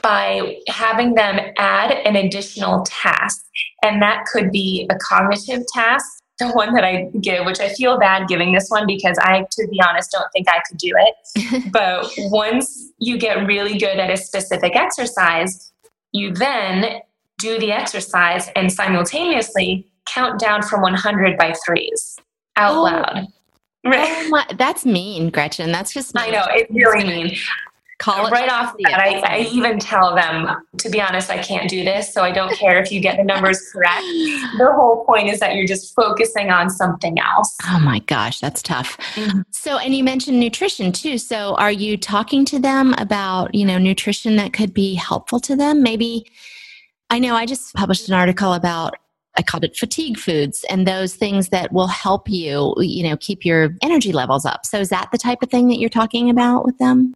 by 0.01 0.57
having 0.67 1.13
them 1.15 1.39
add 1.57 1.91
an 1.91 2.15
additional 2.15 2.83
task. 2.83 3.45
And 3.83 4.01
that 4.01 4.25
could 4.25 4.51
be 4.51 4.87
a 4.89 4.95
cognitive 4.95 5.63
task, 5.73 6.20
the 6.41 6.51
one 6.53 6.73
that 6.73 6.83
I 6.83 7.09
give, 7.21 7.45
which 7.45 7.59
I 7.59 7.69
feel 7.69 7.97
bad 7.97 8.27
giving 8.27 8.51
this 8.53 8.69
one 8.69 8.85
because 8.85 9.17
I, 9.21 9.45
to 9.51 9.67
be 9.69 9.81
honest, 9.87 10.11
don't 10.11 10.29
think 10.33 10.47
I 10.49 10.61
could 10.67 10.77
do 10.77 10.91
it. 10.95 11.71
but 11.71 12.11
once 12.29 12.91
you 12.97 13.17
get 13.17 13.45
really 13.47 13.77
good 13.77 13.97
at 13.99 14.09
a 14.09 14.17
specific 14.17 14.75
exercise, 14.75 15.71
you 16.11 16.33
then 16.33 16.99
do 17.39 17.57
the 17.59 17.71
exercise 17.71 18.49
and 18.55 18.71
simultaneously 18.71 19.87
count 20.05 20.39
down 20.39 20.61
from 20.61 20.81
100 20.81 21.37
by 21.37 21.53
threes 21.65 22.17
out 22.57 22.75
Oh. 22.75 22.81
loud. 22.83 23.27
Oh 23.83 24.27
my, 24.29 24.45
that's 24.57 24.85
mean, 24.85 25.31
Gretchen. 25.31 25.71
That's 25.71 25.91
just 25.91 26.15
I 26.15 26.29
know, 26.29 26.43
it's 26.49 26.69
really 26.71 27.03
mean. 27.03 27.35
Call 28.01 28.31
right 28.31 28.49
off 28.49 28.75
the 28.77 28.83
bat, 28.83 28.99
I, 28.99 29.19
I 29.19 29.39
even 29.51 29.77
tell 29.77 30.15
them, 30.15 30.49
to 30.79 30.89
be 30.89 30.99
honest, 30.99 31.29
I 31.29 31.37
can't 31.37 31.69
do 31.69 31.83
this, 31.83 32.11
so 32.11 32.23
I 32.23 32.31
don't 32.31 32.51
care 32.57 32.81
if 32.81 32.91
you 32.91 32.99
get 32.99 33.17
the 33.17 33.23
numbers 33.23 33.61
correct. 33.71 34.01
The 34.57 34.73
whole 34.73 35.05
point 35.05 35.27
is 35.29 35.39
that 35.39 35.55
you're 35.55 35.67
just 35.67 35.95
focusing 35.95 36.49
on 36.49 36.69
something 36.69 37.17
else. 37.19 37.55
Oh 37.69 37.79
my 37.79 37.99
gosh, 37.99 38.39
that's 38.39 38.61
tough. 38.61 38.97
Mhm. 39.15 39.43
So, 39.51 39.77
and 39.77 39.95
you 39.95 40.03
mentioned 40.03 40.39
nutrition 40.39 40.91
too. 40.91 41.17
So, 41.19 41.55
are 41.55 41.71
you 41.71 41.95
talking 41.95 42.43
to 42.45 42.59
them 42.59 42.95
about, 42.97 43.53
you 43.53 43.65
know, 43.65 43.77
nutrition 43.77 44.35
that 44.37 44.51
could 44.51 44.73
be 44.73 44.95
helpful 44.95 45.39
to 45.41 45.55
them? 45.55 45.83
Maybe, 45.83 46.25
I 47.11 47.19
know 47.19 47.35
I 47.35 47.45
just 47.45 47.73
published 47.75 48.07
an 48.07 48.15
article 48.15 48.53
about, 48.53 48.95
I 49.37 49.43
called 49.43 49.63
it 49.63 49.77
fatigue 49.77 50.17
foods 50.17 50.65
and 50.69 50.87
those 50.87 51.15
things 51.15 51.49
that 51.49 51.71
will 51.71 51.87
help 51.87 52.29
you, 52.29 52.73
you 52.79 53.03
know, 53.07 53.15
keep 53.17 53.45
your 53.45 53.75
energy 53.81 54.11
levels 54.11 54.45
up. 54.45 54.65
So, 54.65 54.79
is 54.79 54.89
that 54.89 55.09
the 55.11 55.17
type 55.19 55.43
of 55.43 55.49
thing 55.49 55.67
that 55.67 55.77
you're 55.79 55.89
talking 55.89 56.29
about 56.29 56.65
with 56.65 56.77
them? 56.79 57.13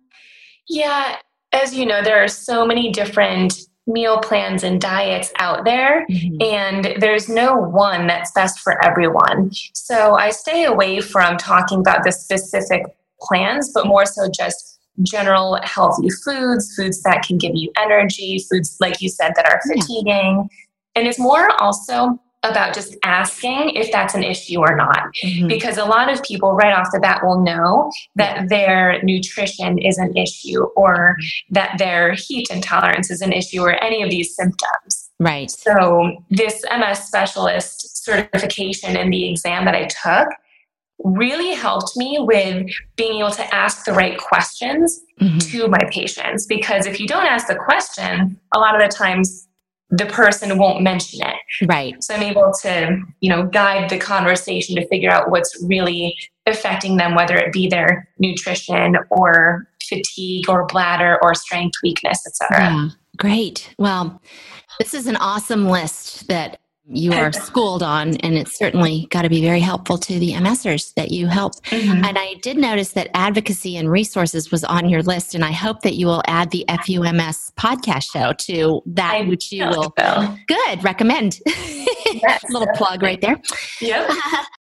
Yeah, 0.68 1.18
as 1.52 1.74
you 1.76 1.86
know, 1.86 2.02
there 2.02 2.24
are 2.24 2.28
so 2.28 2.66
many 2.66 2.92
different 2.92 3.54
meal 3.88 4.20
plans 4.20 4.64
and 4.64 4.82
diets 4.82 5.32
out 5.38 5.64
there. 5.64 6.06
Mm-hmm. 6.10 6.42
and 6.42 6.96
there's 7.02 7.30
no 7.30 7.56
one 7.56 8.08
that's 8.08 8.32
best 8.32 8.60
for 8.60 8.84
everyone. 8.84 9.52
So 9.74 10.16
I 10.16 10.32
stay 10.32 10.64
away 10.66 11.02
from 11.02 11.38
talking 11.38 11.80
about 11.80 12.04
the 12.04 12.12
specific 12.12 12.84
plans, 13.22 13.72
but 13.74 13.86
more 13.86 14.06
so 14.08 14.28
just 14.36 14.80
general 15.04 15.60
healthy 15.64 16.10
foods, 16.24 16.74
foods 16.76 17.02
that 17.04 17.22
can 17.24 17.38
give 17.38 17.52
you 17.56 17.72
energy, 17.78 18.44
foods 18.50 18.78
like 18.80 19.02
you 19.02 19.10
said 19.10 19.34
that 19.36 19.46
are 19.46 19.62
Yeah. 19.68 19.82
fatiguing. 19.82 20.50
And 20.96 21.08
it's 21.08 21.20
more 21.20 21.52
also 21.62 22.20
about 22.52 22.74
just 22.74 22.96
asking 23.04 23.72
if 23.76 23.92
that's 23.92 24.16
an 24.16 24.24
issue 24.24 24.60
or 24.60 24.76
not 24.76 25.08
Mhm. 25.24 25.48
because 25.48 25.78
a 25.78 25.86
lot 25.86 26.12
of 26.12 26.22
people 26.24 26.54
right 26.54 26.74
off 26.74 26.88
the 26.94 27.00
bat 27.00 27.22
will 27.24 27.42
know 27.42 27.92
that 28.16 28.50
their 28.50 29.02
nutrition 29.04 29.78
is 29.78 29.98
an 29.98 30.16
issue 30.18 30.64
or 30.76 31.16
that 31.52 31.78
their 31.78 32.14
heat 32.14 32.48
intolerance 32.52 33.10
is 33.12 33.22
an 33.22 33.32
issue 33.34 33.62
or 33.62 33.82
any 33.84 34.02
of 34.04 34.10
these 34.10 34.36
symptoms. 34.36 35.10
Right. 35.20 35.50
So, 35.50 36.18
this 36.30 36.64
MS 36.70 37.00
specialist 37.06 38.04
certification 38.04 38.98
and 38.98 39.12
the 39.12 39.30
exam 39.30 39.66
that 39.66 39.76
I 39.76 39.86
took 39.86 40.28
really 41.04 41.54
helped 41.54 41.92
me 41.98 42.18
with 42.20 42.68
being 42.96 43.20
able 43.20 43.32
to 43.32 43.56
ask 43.56 43.86
the 43.86 43.94
right 43.94 44.18
questions 44.18 45.02
Mhm. 45.22 45.52
to 45.52 45.68
my 45.68 45.80
patients 45.92 46.46
because 46.46 46.86
if 46.86 47.00
you 47.00 47.08
don't 47.08 47.26
ask 47.26 47.48
the 47.48 47.56
question, 47.56 48.40
a 48.54 48.60
lot 48.60 48.76
of 48.76 48.82
the 48.82 48.88
times 48.96 49.48
the 49.90 50.06
person 50.08 50.58
won't 50.58 50.82
mention 50.82 51.22
it. 51.22 51.68
Right. 51.68 52.02
So 52.04 52.16
I'm 52.16 52.24
able 52.24 52.52
to, 52.62 53.02
you 53.22 53.30
know, 53.30 53.46
guide 53.46 53.90
the 53.90 53.98
conversation 53.98 54.76
to 54.76 54.88
figure 54.88 55.12
out 55.12 55.30
what's 55.30 55.64
really 55.64 56.18
affecting 56.46 56.98
them, 56.98 57.16
whether 57.16 57.36
it 57.38 57.54
be 57.54 57.68
their 57.68 58.08
nutrition 58.20 58.98
or 59.10 59.68
fatigue 59.88 60.50
or 60.50 60.66
bladder 60.66 61.20
or 61.22 61.36
strength 61.36 61.76
weakness, 61.84 62.26
etc. 62.26 62.64
Yeah. 62.64 62.90
Great. 63.18 63.74
Well, 63.78 64.22
this 64.80 64.94
is 64.94 65.08
an 65.08 65.16
awesome 65.18 65.70
list 65.70 66.28
that 66.28 66.60
you 66.88 67.14
are 67.14 67.32
schooled 67.48 67.82
on, 67.84 68.16
and 68.18 68.36
it's 68.36 68.56
certainly 68.58 69.08
got 69.10 69.24
to 69.24 69.30
be 69.30 69.42
very 69.42 69.60
helpful 69.60 69.98
to 69.98 70.20
the 70.20 70.32
MSers 70.34 70.94
that 70.96 71.12
you 71.12 71.28
help. 71.28 71.54
Mhm. 71.66 72.06
And 72.06 72.18
I 72.18 72.36
did 72.42 72.58
notice 72.58 72.92
that 72.94 73.10
advocacy 73.14 73.76
and 73.78 73.90
resources 73.90 74.52
was 74.52 74.64
on 74.64 74.90
your 74.90 75.02
list, 75.02 75.36
and 75.36 75.44
I 75.44 75.52
hope 75.52 75.82
that 75.82 75.96
you 75.96 76.06
will 76.08 76.22
add 76.28 76.52
the 76.52 76.66
FUMS 76.68 77.52
podcast 77.58 78.12
show 78.12 78.34
to 78.34 78.82
that, 78.88 79.16
I 79.16 79.22
which 79.22 79.52
you 79.52 79.66
will. 79.68 79.94
So, 79.98 80.36
Good, 80.48 80.84
recommend. 80.84 81.40
Yes. 82.14 82.44
Little 82.50 82.68
plug 82.76 83.02
right 83.04 83.20
there. 83.20 83.42
yep. 83.82 84.10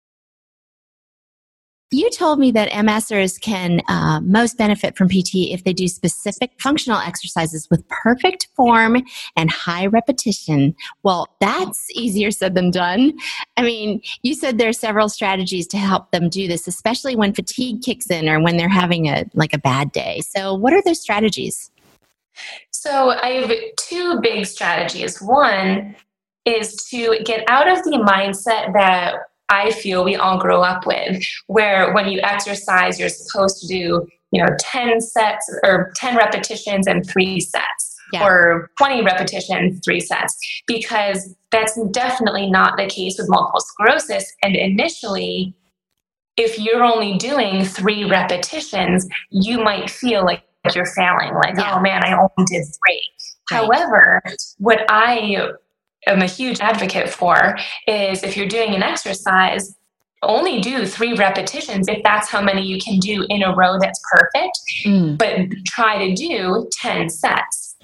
You 1.95 2.11
told 2.11 2.41
me 2.41 2.51
that 2.51 2.71
MSers 2.71 3.41
can 3.41 3.81
uh, 3.87 4.21
most 4.21 4.59
benefit 4.59 4.97
from 4.97 5.09
PT 5.09 5.53
if 5.53 5.63
they 5.63 5.73
do 5.73 5.87
specific 5.87 6.51
functional 6.59 6.99
exercises 6.99 7.69
with 7.71 7.87
perfect 7.89 8.49
form 8.57 8.97
and 9.37 9.49
high 9.49 9.87
repetition. 9.87 10.75
Well, 11.05 11.29
that's 11.39 11.89
easier 11.93 12.33
said 12.33 12.57
than 12.57 12.73
done. 12.73 13.13
I 13.57 13.63
mean, 13.63 14.03
you 14.25 14.35
said 14.35 14.59
there 14.59 14.71
are 14.71 14.73
several 14.73 15.09
strategies 15.09 15.69
to 15.69 15.77
help 15.77 16.11
them 16.11 16.29
do 16.29 16.49
this, 16.49 16.67
especially 16.67 17.15
when 17.15 17.33
fatigue 17.33 17.83
kicks 17.83 18.11
in 18.11 18.29
or 18.29 18.43
when 18.43 18.57
they're 18.57 18.69
having 18.69 19.07
a 19.07 19.27
like 19.35 19.55
a 19.55 19.59
bad 19.59 19.93
day. 19.93 20.21
So, 20.23 20.53
what 20.53 20.73
are 20.73 20.83
those 20.83 21.01
strategies? 21.01 21.71
So 22.73 23.11
I 23.11 23.29
have 23.35 23.53
two 23.77 24.19
big 24.21 24.47
strategies. 24.47 25.23
One 25.23 25.95
is 26.45 26.75
to 26.91 27.21
get 27.25 27.45
out 27.49 27.69
of 27.69 27.85
the 27.85 27.99
mindset 27.99 28.73
that 28.73 29.15
I 29.49 29.71
feel 29.73 30.05
we 30.05 30.17
all 30.17 30.39
grow 30.39 30.63
up 30.63 30.87
with, 30.87 31.23
where 31.47 31.93
when 31.93 32.09
you 32.09 32.21
exercise, 32.23 32.99
you're 32.99 33.09
supposed 33.09 33.61
to 33.61 33.67
do, 33.69 34.07
you 34.33 34.43
know, 34.43 34.49
10 34.59 35.01
sets 35.01 35.49
or 35.65 35.93
10 35.97 36.17
repetitions 36.17 36.87
and 36.87 37.09
three 37.09 37.41
sets. 37.41 37.91
Yeah. 38.13 38.25
Or 38.27 38.71
20 38.79 39.03
repetitions, 39.03 39.81
three 39.85 39.99
sets, 39.99 40.37
because 40.67 41.35
that's 41.51 41.77
definitely 41.91 42.49
not 42.49 42.77
the 42.77 42.87
case 42.87 43.17
with 43.19 43.29
multiple 43.31 43.61
sclerosis. 43.61 44.31
And 44.43 44.55
initially, 44.55 45.55
if 46.37 46.59
you're 46.59 46.85
only 46.85 47.17
doing 47.17 47.65
three 47.65 48.05
repetitions, 48.05 49.09
you 49.31 49.59
might 49.65 49.89
feel 49.91 50.25
like 50.25 50.43
you're 50.75 50.87
failing, 50.87 51.35
like, 51.35 51.57
Yeah. 51.57 51.75
oh 51.75 51.81
man, 51.81 52.05
I 52.05 52.13
only 52.13 52.47
did 52.47 52.65
three. 52.65 53.03
Right. 53.51 53.59
However, 53.65 54.23
what 54.59 54.85
I 54.91 55.49
am 56.07 56.23
a 56.23 56.27
huge 56.27 56.61
advocate 56.61 57.09
for 57.11 57.57
is 57.87 58.23
if 58.23 58.37
you're 58.37 58.49
doing 58.49 58.75
an 58.75 58.83
exercise, 58.83 59.77
only 60.23 60.61
do 60.61 60.87
three 60.87 61.15
repetitions 61.15 61.87
if 61.89 62.03
that's 62.03 62.31
how 62.31 62.41
many 62.41 62.63
you 62.63 62.79
can 62.81 62.99
do 62.99 63.27
in 63.29 63.43
a 63.43 63.55
row 63.55 63.79
that's 63.79 64.01
perfect, 64.11 64.59
Mm, 64.87 65.19
but 65.19 65.37
try 65.67 65.99
to 66.09 66.15
do 66.15 66.69
10 66.73 67.09
sets. 67.11 67.77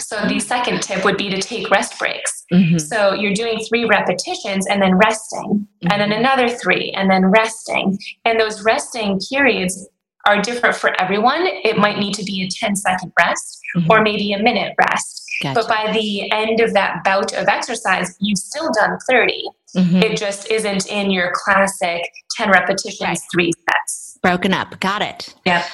So 0.00 0.16
the 0.26 0.40
second 0.40 0.82
tip 0.82 1.04
would 1.04 1.16
be 1.16 1.28
to 1.30 1.40
take 1.40 1.70
rest 1.70 1.98
breaks. 1.98 2.44
mhm, 2.52 2.80
So 2.80 3.12
you're 3.14 3.34
doing 3.34 3.58
three 3.68 3.84
repetitions 3.84 4.66
and 4.66 4.80
then 4.82 4.94
resting, 4.96 5.66
and 5.90 6.00
then 6.00 6.10
mhm. 6.10 6.18
another 6.18 6.48
three, 6.48 6.92
and 6.96 7.10
then 7.10 7.26
resting. 7.26 7.98
And 8.24 8.40
those 8.40 8.62
resting 8.64 9.20
periods 9.30 9.88
are 10.26 10.40
different 10.40 10.76
for 10.76 10.98
everyone. 11.00 11.42
It 11.46 11.76
might 11.78 11.98
need 11.98 12.14
to 12.14 12.24
be 12.24 12.42
a 12.42 12.48
10 12.48 12.74
second 12.74 13.12
rest 13.18 13.60
Mhm. 13.76 13.90
or 13.90 14.02
maybe 14.02 14.32
a 14.32 14.38
minute 14.42 14.74
rest. 14.78 15.21
Gotcha. 15.42 15.60
But 15.60 15.68
by 15.68 15.92
the 15.92 16.30
end 16.32 16.60
of 16.60 16.72
that 16.74 17.02
bout 17.04 17.32
of 17.34 17.48
exercise, 17.48 18.16
you've 18.20 18.38
still 18.38 18.70
done 18.72 18.96
30. 19.10 19.44
Mm-hmm. 19.76 19.96
It 19.96 20.16
just 20.16 20.50
isn't 20.50 20.88
in 20.88 21.10
your 21.10 21.32
classic 21.34 22.02
10 22.36 22.50
repetitions, 22.50 23.00
right. 23.02 23.18
three 23.32 23.52
sets. 23.68 24.18
Broken 24.22 24.54
up. 24.54 24.78
Got 24.80 25.02
it. 25.02 25.34
Yeah. 25.44 25.66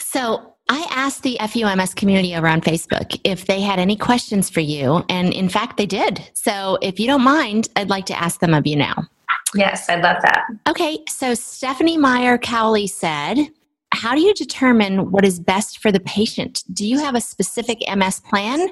So 0.00 0.54
I 0.68 0.86
asked 0.90 1.22
the 1.22 1.36
FUMS 1.40 1.94
community 1.94 2.34
over 2.34 2.48
on 2.48 2.60
Facebook 2.60 3.20
if 3.22 3.46
they 3.46 3.60
had 3.60 3.78
any 3.78 3.96
questions 3.96 4.50
for 4.50 4.60
you. 4.60 5.04
And 5.08 5.32
in 5.32 5.48
fact, 5.48 5.76
they 5.76 5.86
did. 5.86 6.28
So 6.34 6.78
if 6.82 6.98
you 6.98 7.06
don't 7.06 7.22
mind, 7.22 7.68
I'd 7.76 7.90
like 7.90 8.06
to 8.06 8.20
ask 8.20 8.40
them 8.40 8.54
of 8.54 8.66
you 8.66 8.76
now. 8.76 9.06
Yes, 9.54 9.88
I'd 9.88 10.02
love 10.02 10.16
that. 10.22 10.46
Okay. 10.68 10.98
So 11.08 11.34
Stephanie 11.34 11.98
Meyer 11.98 12.38
Cowley 12.38 12.86
said, 12.86 13.36
how 13.94 14.14
do 14.14 14.20
you 14.20 14.34
determine 14.34 15.10
what 15.10 15.24
is 15.24 15.38
best 15.38 15.78
for 15.78 15.92
the 15.92 16.00
patient? 16.00 16.64
Do 16.72 16.86
you 16.86 16.98
have 16.98 17.14
a 17.14 17.20
specific 17.20 17.78
MS 17.94 18.20
plan 18.20 18.68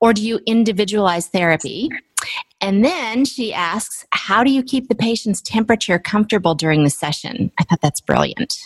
or 0.00 0.12
do 0.12 0.22
you 0.22 0.40
individualize 0.46 1.28
therapy? 1.28 1.88
And 2.60 2.84
then 2.84 3.24
she 3.24 3.52
asks, 3.52 4.04
How 4.12 4.44
do 4.44 4.50
you 4.50 4.62
keep 4.62 4.88
the 4.88 4.94
patient's 4.94 5.40
temperature 5.40 5.98
comfortable 5.98 6.54
during 6.54 6.84
the 6.84 6.90
session? 6.90 7.50
I 7.58 7.64
thought 7.64 7.80
that's 7.80 8.00
brilliant. 8.00 8.56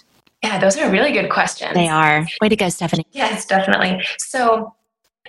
Yeah, 0.42 0.58
those 0.58 0.76
are 0.76 0.90
really 0.90 1.12
good 1.12 1.30
questions. 1.30 1.74
They 1.74 1.88
are. 1.88 2.26
Way 2.40 2.50
to 2.50 2.56
go, 2.56 2.68
Stephanie. 2.68 3.06
Yes, 3.12 3.46
definitely. 3.46 4.04
So, 4.18 4.74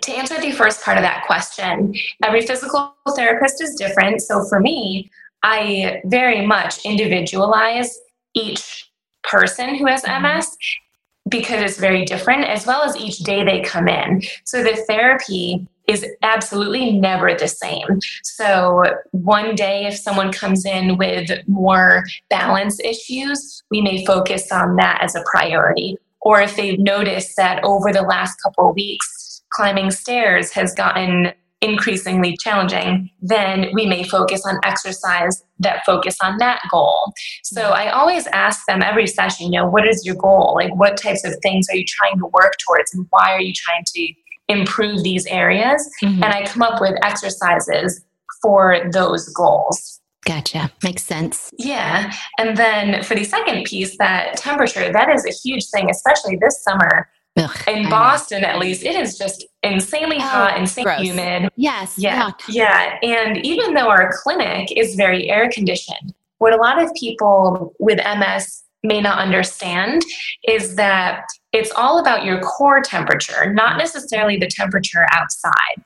to 0.02 0.12
answer 0.12 0.40
the 0.40 0.52
first 0.52 0.84
part 0.84 0.98
of 0.98 1.04
that 1.04 1.26
question, 1.26 1.94
every 2.24 2.46
physical 2.46 2.94
therapist 3.16 3.62
is 3.62 3.74
different. 3.76 4.22
So, 4.22 4.46
for 4.50 4.60
me, 4.60 5.10
I 5.44 6.02
very 6.06 6.46
much 6.46 6.86
individualize 6.86 7.98
each 8.34 8.87
person 9.24 9.76
who 9.76 9.86
has 9.86 10.04
MS 10.04 10.48
mm-hmm. 10.48 11.30
because 11.30 11.62
it's 11.62 11.80
very 11.80 12.06
different, 12.06 12.46
as 12.46 12.66
well 12.66 12.84
as 12.84 12.96
each 12.98 13.20
day 13.20 13.44
they 13.44 13.62
come 13.62 13.88
in. 13.88 14.22
So 14.46 14.64
the 14.64 14.76
therapy 14.88 15.68
is 15.88 16.06
absolutely 16.22 16.92
never 16.92 17.34
the 17.34 17.48
same. 17.48 18.00
So, 18.24 18.84
one 19.12 19.56
day, 19.56 19.86
if 19.86 19.96
someone 19.98 20.34
comes 20.34 20.66
in 20.66 20.98
with 20.98 21.30
more 21.48 22.04
balance 22.30 22.80
issues, 22.82 23.64
we 23.72 23.82
may 23.82 24.06
focus 24.06 24.52
on 24.52 24.76
that 24.76 25.00
as 25.02 25.16
a 25.16 25.24
priority. 25.32 25.98
Or 26.22 26.42
if 26.42 26.58
they've 26.58 26.80
noticed 26.80 27.38
that 27.38 27.64
over 27.64 27.94
the 27.94 28.02
last 28.02 28.36
couple 28.44 28.70
of 28.70 28.76
weeks, 28.76 29.44
climbing 29.50 29.92
stairs 29.92 30.52
has 30.52 30.74
gotten 30.74 31.32
increasingly 31.62 32.38
challenging, 32.38 33.10
then 33.22 33.70
we 33.74 33.86
may 33.86 34.04
focus 34.04 34.46
on 34.46 34.60
exercise 34.64 35.44
that 35.60 35.84
focus 35.86 36.18
on 36.22 36.38
that 36.38 36.62
goal. 36.70 37.12
So 37.44 37.62
mm-hmm. 37.62 37.74
I 37.74 37.90
always 37.90 38.28
ask 38.28 38.66
them 38.68 38.84
every 38.84 39.08
session, 39.08 39.52
you 39.52 39.60
know, 39.60 39.68
what 39.68 39.88
is 39.88 40.06
your 40.06 40.16
goal? 40.16 40.54
Like 40.56 40.76
what 40.76 40.98
types 40.98 41.26
of 41.26 41.36
things 41.42 41.68
are 41.72 41.76
you 41.76 41.86
trying 41.88 42.20
to 42.20 42.26
work 42.28 42.54
towards 42.66 42.94
and 42.94 43.08
why 43.10 43.32
are 43.32 43.42
you 43.42 43.54
trying 43.54 43.84
to 43.96 44.14
improve 44.50 45.04
these 45.04 45.26
areas? 45.26 45.90
Mm-hmm. 46.04 46.24
And 46.24 46.34
I 46.34 46.46
come 46.46 46.62
up 46.62 46.80
with 46.80 46.94
exercises 47.04 48.04
for 48.42 48.80
those 48.92 49.28
goals. 49.30 50.00
Gotcha. 50.26 50.70
Makes 50.84 51.04
sense. 51.04 51.52
Yeah. 51.58 52.14
And 52.38 52.58
then 52.58 53.02
for 53.02 53.16
the 53.16 53.24
second 53.24 53.64
piece, 53.64 53.98
that 53.98 54.36
temperature, 54.36 54.92
that 54.92 55.10
is 55.10 55.26
a 55.26 55.32
huge 55.32 55.66
thing, 55.70 55.90
especially 55.90 56.38
this 56.40 56.62
summer 56.64 57.10
Ugh, 57.38 57.68
in 57.68 57.90
Boston, 57.90 58.44
at 58.44 58.60
least, 58.60 58.84
it 58.84 58.96
is 58.96 59.18
just 59.18 59.46
insanely 59.64 60.18
oh, 60.18 60.22
hot, 60.22 60.58
insanely 60.58 60.84
gross. 60.84 61.02
humid. 61.02 61.52
Yes. 61.56 61.98
Yeah. 61.98 62.30
Yuck. 62.30 62.42
Yeah. 62.50 62.98
And 63.04 63.38
even 63.46 63.74
though 63.74 63.90
our 63.90 64.12
clinic 64.14 64.72
is 64.76 64.96
very 64.96 65.30
air 65.30 65.50
conditioned, 65.52 66.14
what 66.40 66.54
a 66.54 66.58
lot 66.58 66.82
of 66.82 66.92
people 66.96 67.74
with 67.80 67.98
MS 67.98 68.64
may 68.84 69.02
not 69.02 69.20
understand 69.20 70.04
is 70.48 70.76
that 70.76 71.26
it's 71.54 71.72
all 71.76 72.00
about 72.00 72.24
your 72.24 72.40
core 72.42 72.82
temperature, 72.82 73.54
not 73.54 73.78
necessarily 73.78 74.38
the 74.38 74.48
temperature 74.48 75.06
outside. 75.12 75.84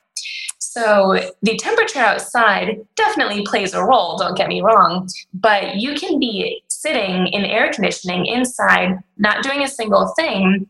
So 0.60 1.20
the 1.41 1.58
temperature 1.58 2.00
outside 2.00 2.79
definitely 2.96 3.43
plays 3.46 3.74
a 3.74 3.84
role, 3.84 4.17
don't 4.17 4.38
get 4.38 4.48
me 4.48 4.62
wrong, 4.62 5.10
but 5.34 5.75
you 5.75 5.96
can 5.96 6.17
be 6.17 6.63
sitting 6.70 7.27
in 7.27 7.44
air 7.44 7.72
conditioning 7.74 8.25
inside, 8.25 8.98
not 9.18 9.44
doing 9.44 9.64
a 9.64 9.68
single 9.68 10.14
thing, 10.18 10.68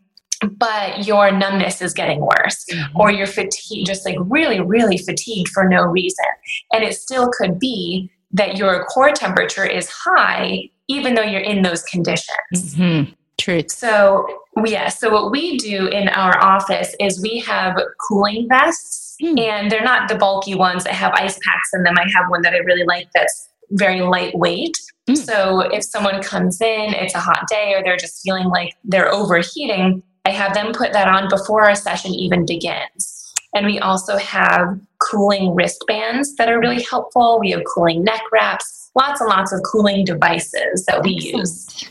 but 0.56 1.06
your 1.06 1.30
numbness 1.30 1.82
is 1.82 1.92
getting 1.92 2.20
worse 2.20 2.64
mm-hmm. 2.70 3.00
or 3.00 3.10
you're 3.10 3.26
fatigued 3.26 3.86
just 3.86 4.04
like 4.04 4.16
really 4.20 4.60
really 4.60 4.98
fatigued 4.98 5.48
for 5.48 5.68
no 5.68 5.82
reason 5.82 6.24
and 6.72 6.84
it 6.84 6.94
still 6.94 7.30
could 7.30 7.58
be 7.58 8.10
that 8.32 8.56
your 8.56 8.84
core 8.86 9.12
temperature 9.12 9.66
is 9.66 9.88
high 9.90 10.68
even 10.88 11.14
though 11.14 11.22
you're 11.22 11.40
in 11.40 11.62
those 11.62 11.82
conditions 11.84 12.74
mm-hmm. 12.74 13.10
True. 13.42 13.62
So, 13.66 14.24
yeah, 14.64 14.88
so 14.88 15.10
what 15.10 15.32
we 15.32 15.56
do 15.56 15.88
in 15.88 16.08
our 16.10 16.40
office 16.40 16.94
is 17.00 17.20
we 17.20 17.40
have 17.40 17.76
cooling 18.06 18.46
vests, 18.48 19.16
mm. 19.20 19.36
and 19.40 19.68
they're 19.68 19.82
not 19.82 20.08
the 20.08 20.14
bulky 20.14 20.54
ones 20.54 20.84
that 20.84 20.92
have 20.92 21.12
ice 21.14 21.40
packs 21.42 21.70
in 21.74 21.82
them. 21.82 21.94
I 21.98 22.08
have 22.14 22.30
one 22.30 22.42
that 22.42 22.52
I 22.52 22.58
really 22.58 22.84
like 22.84 23.08
that's 23.12 23.48
very 23.72 24.00
lightweight. 24.02 24.76
Mm. 25.08 25.16
So, 25.16 25.60
if 25.60 25.82
someone 25.82 26.22
comes 26.22 26.60
in, 26.60 26.94
it's 26.94 27.16
a 27.16 27.20
hot 27.20 27.48
day, 27.48 27.74
or 27.74 27.82
they're 27.82 27.96
just 27.96 28.22
feeling 28.22 28.48
like 28.48 28.74
they're 28.84 29.12
overheating, 29.12 30.04
I 30.24 30.30
have 30.30 30.54
them 30.54 30.72
put 30.72 30.92
that 30.92 31.08
on 31.08 31.28
before 31.28 31.64
our 31.64 31.74
session 31.74 32.12
even 32.14 32.46
begins. 32.46 33.32
And 33.54 33.66
we 33.66 33.78
also 33.80 34.16
have 34.16 34.80
cooling 34.98 35.54
wristbands 35.54 36.36
that 36.36 36.48
are 36.48 36.60
really 36.60 36.82
helpful. 36.82 37.38
We 37.40 37.50
have 37.50 37.62
cooling 37.74 38.04
neck 38.04 38.22
wraps, 38.32 38.90
lots 38.94 39.20
and 39.20 39.28
lots 39.28 39.52
of 39.52 39.60
cooling 39.62 40.04
devices 40.04 40.84
that 40.86 41.02
we 41.02 41.16
Excellent. 41.16 41.38
use. 41.38 41.84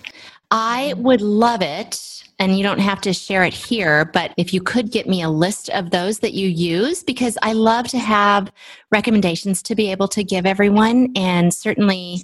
I 0.50 0.94
would 0.98 1.22
love 1.22 1.62
it. 1.62 2.08
And 2.40 2.58
you 2.58 2.64
don't 2.64 2.80
have 2.80 3.02
to 3.02 3.14
share 3.14 3.44
it 3.44 3.54
here, 3.54 4.06
but 4.06 4.34
if 4.36 4.52
you 4.52 4.62
could 4.62 4.92
get 4.92 5.08
me 5.08 5.22
a 5.22 5.30
list 5.30 5.70
of 5.70 5.92
those 5.92 6.18
that 6.20 6.34
you 6.34 6.48
use, 6.48 7.04
because 7.04 7.38
I 7.44 7.54
love 7.54 7.88
to 7.90 8.00
have 8.00 8.52
recommendations 8.90 9.62
to 9.62 9.76
be 9.76 9.92
able 9.92 10.08
to 10.08 10.24
give 10.24 10.48
everyone. 10.48 11.12
And 11.16 11.54
certainly, 11.54 12.24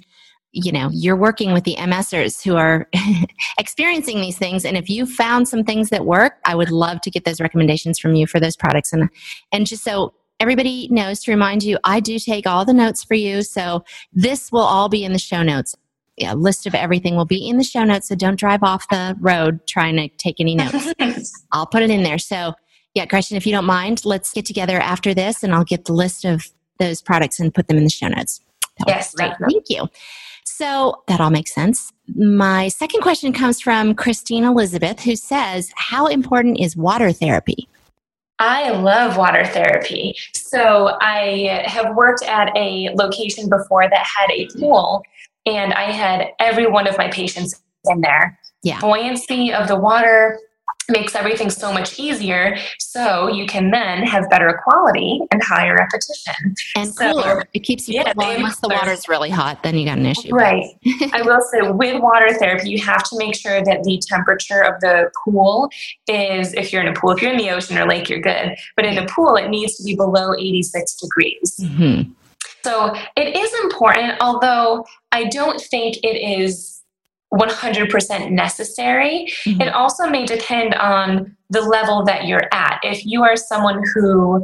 you 0.52 0.72
know 0.72 0.88
you're 0.92 1.16
working 1.16 1.52
with 1.52 1.64
the 1.64 1.76
msers 1.76 2.42
who 2.42 2.56
are 2.56 2.88
experiencing 3.58 4.20
these 4.20 4.38
things 4.38 4.64
and 4.64 4.76
if 4.76 4.88
you 4.88 5.04
found 5.04 5.46
some 5.46 5.62
things 5.62 5.90
that 5.90 6.06
work 6.06 6.34
i 6.44 6.54
would 6.54 6.70
love 6.70 7.00
to 7.00 7.10
get 7.10 7.24
those 7.24 7.40
recommendations 7.40 7.98
from 7.98 8.14
you 8.14 8.26
for 8.26 8.40
those 8.40 8.56
products. 8.56 8.92
And 8.92 9.08
and 9.52 9.66
just 9.66 9.84
so 9.84 10.14
everybody 10.40 10.88
knows 10.90 11.20
to 11.24 11.30
remind 11.30 11.62
you 11.62 11.78
i 11.84 12.00
do 12.00 12.18
take 12.18 12.46
all 12.46 12.64
the 12.64 12.72
notes 12.72 13.04
for 13.04 13.14
you 13.14 13.42
so 13.42 13.84
this 14.12 14.50
will 14.50 14.60
all 14.60 14.88
be 14.88 15.04
in 15.04 15.12
the 15.12 15.18
show 15.18 15.42
notes. 15.42 15.74
A 16.20 16.34
list 16.34 16.66
of 16.66 16.74
everything 16.74 17.14
will 17.14 17.24
be 17.24 17.48
in 17.48 17.58
the 17.58 17.64
show 17.64 17.84
notes 17.84 18.08
so 18.08 18.16
don't 18.16 18.38
drive 18.38 18.64
off 18.64 18.88
the 18.88 19.16
road 19.20 19.64
trying 19.68 19.94
to 19.96 20.08
take 20.16 20.40
any 20.40 20.56
notes. 20.56 20.92
I'll 21.52 21.66
put 21.66 21.82
it 21.82 21.90
in 21.90 22.02
there. 22.02 22.18
So 22.18 22.54
yeah 22.94 23.04
Gretchen 23.04 23.36
if 23.36 23.46
you 23.46 23.52
don't 23.52 23.66
mind 23.66 24.04
let's 24.04 24.32
get 24.32 24.46
together 24.46 24.80
after 24.80 25.12
this 25.14 25.42
and 25.44 25.54
i'll 25.54 25.62
get 25.62 25.84
the 25.84 25.92
list 25.92 26.24
of 26.24 26.50
those 26.78 27.02
products 27.02 27.38
and 27.38 27.52
put 27.52 27.68
them 27.68 27.76
in 27.76 27.84
the 27.84 27.90
show 27.90 28.08
notes. 28.08 28.40
Yes 28.86 29.14
great. 29.14 29.32
thank 29.50 29.64
you 29.68 29.88
so 30.58 31.04
that 31.06 31.20
all 31.20 31.30
makes 31.30 31.54
sense. 31.54 31.92
My 32.16 32.66
second 32.66 33.00
question 33.00 33.32
comes 33.32 33.60
from 33.60 33.94
Christine 33.94 34.42
Elizabeth, 34.42 35.00
who 35.00 35.14
says, 35.14 35.70
How 35.76 36.06
important 36.06 36.58
is 36.58 36.76
water 36.76 37.12
therapy? 37.12 37.68
I 38.40 38.70
love 38.70 39.16
water 39.16 39.46
therapy. 39.46 40.16
So 40.34 40.96
I 41.00 41.62
have 41.64 41.94
worked 41.94 42.24
at 42.24 42.50
a 42.56 42.90
location 42.94 43.48
before 43.48 43.88
that 43.88 44.04
had 44.04 44.30
a 44.32 44.48
pool, 44.58 45.02
and 45.46 45.72
I 45.74 45.92
had 45.92 46.28
every 46.40 46.66
one 46.66 46.88
of 46.88 46.98
my 46.98 47.08
patients 47.08 47.62
in 47.84 48.00
there. 48.00 48.36
Yeah. 48.64 48.80
Buoyancy 48.80 49.52
of 49.52 49.68
the 49.68 49.76
water, 49.76 50.40
makes 50.88 51.14
everything 51.14 51.50
so 51.50 51.72
much 51.72 51.98
easier 51.98 52.56
so 52.78 53.28
you 53.28 53.46
can 53.46 53.70
then 53.70 54.02
have 54.04 54.28
better 54.30 54.58
quality 54.64 55.20
and 55.30 55.42
higher 55.42 55.76
repetition. 55.76 56.54
And 56.76 56.94
so, 56.94 57.12
cooler. 57.12 57.44
It 57.52 57.60
keeps 57.60 57.88
you 57.88 57.96
yeah, 57.96 58.12
cool. 58.14 58.30
unless 58.30 58.60
the 58.60 58.68
water 58.68 58.90
is 58.90 59.08
really 59.08 59.30
hot 59.30 59.62
then 59.62 59.76
you 59.76 59.84
got 59.84 59.98
an 59.98 60.06
issue. 60.06 60.34
Right. 60.34 60.64
I 61.12 61.22
will 61.22 61.40
say 61.40 61.70
with 61.70 62.00
water 62.00 62.32
therapy 62.34 62.70
you 62.70 62.82
have 62.82 63.02
to 63.04 63.18
make 63.18 63.34
sure 63.34 63.62
that 63.62 63.82
the 63.84 64.00
temperature 64.06 64.62
of 64.62 64.80
the 64.80 65.10
pool 65.24 65.70
is 66.08 66.54
if 66.54 66.72
you're 66.72 66.82
in 66.82 66.88
a 66.88 66.94
pool 66.94 67.10
if 67.10 67.22
you're 67.22 67.32
in 67.32 67.38
the 67.38 67.50
ocean 67.50 67.76
or 67.76 67.86
lake 67.86 68.08
you're 68.08 68.20
good. 68.20 68.56
But 68.76 68.84
in 68.84 68.98
a 68.98 69.06
pool 69.06 69.36
it 69.36 69.48
needs 69.48 69.76
to 69.76 69.84
be 69.84 69.94
below 69.94 70.34
86 70.34 70.94
degrees. 70.96 71.56
Mm-hmm. 71.60 72.10
so 72.64 72.94
it 73.16 73.36
is 73.36 73.52
important 73.62 74.14
although 74.20 74.84
i 75.12 75.24
don't 75.24 75.60
think 75.60 75.96
it 76.02 76.16
is 76.40 76.77
100% 77.34 78.30
necessary. 78.30 79.26
Mm-hmm. 79.44 79.60
It 79.60 79.74
also 79.74 80.08
may 80.08 80.24
depend 80.24 80.74
on 80.74 81.36
the 81.50 81.60
level 81.60 82.04
that 82.04 82.26
you're 82.26 82.48
at. 82.52 82.80
If 82.82 83.04
you 83.04 83.22
are 83.22 83.36
someone 83.36 83.82
who 83.94 84.42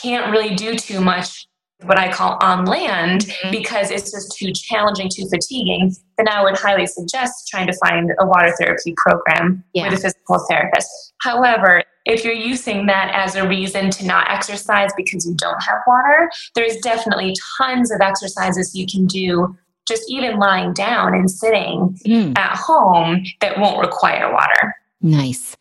can't 0.00 0.30
really 0.30 0.54
do 0.54 0.74
too 0.74 1.00
much 1.00 1.46
what 1.84 1.98
I 1.98 2.12
call 2.12 2.38
on 2.40 2.64
land 2.64 3.22
mm-hmm. 3.22 3.50
because 3.50 3.90
it's 3.90 4.10
just 4.10 4.36
too 4.38 4.52
challenging, 4.52 5.08
too 5.12 5.28
fatiguing, 5.28 5.94
then 6.16 6.28
I 6.28 6.42
would 6.42 6.56
highly 6.56 6.86
suggest 6.86 7.48
trying 7.48 7.66
to 7.66 7.76
find 7.84 8.10
a 8.20 8.26
water 8.26 8.54
therapy 8.58 8.94
program 8.96 9.64
yeah. 9.74 9.84
with 9.84 9.98
a 9.98 10.02
physical 10.02 10.44
therapist. 10.48 10.88
However, 11.22 11.82
if 12.04 12.24
you're 12.24 12.34
using 12.34 12.86
that 12.86 13.12
as 13.14 13.36
a 13.36 13.48
reason 13.48 13.90
to 13.90 14.06
not 14.06 14.28
exercise 14.30 14.90
because 14.96 15.24
you 15.24 15.34
don't 15.36 15.62
have 15.62 15.78
water, 15.86 16.30
there's 16.54 16.76
definitely 16.78 17.34
tons 17.58 17.92
of 17.92 18.00
exercises 18.00 18.74
you 18.74 18.86
can 18.86 19.06
do 19.06 19.56
just 19.86 20.04
even 20.08 20.38
lying 20.38 20.72
down 20.72 21.14
and 21.14 21.30
sitting 21.30 21.98
mm. 22.06 22.38
at 22.38 22.56
home 22.56 23.24
that 23.40 23.58
won't 23.58 23.80
require 23.80 24.32
water. 24.32 24.74
Nice. 25.00 25.56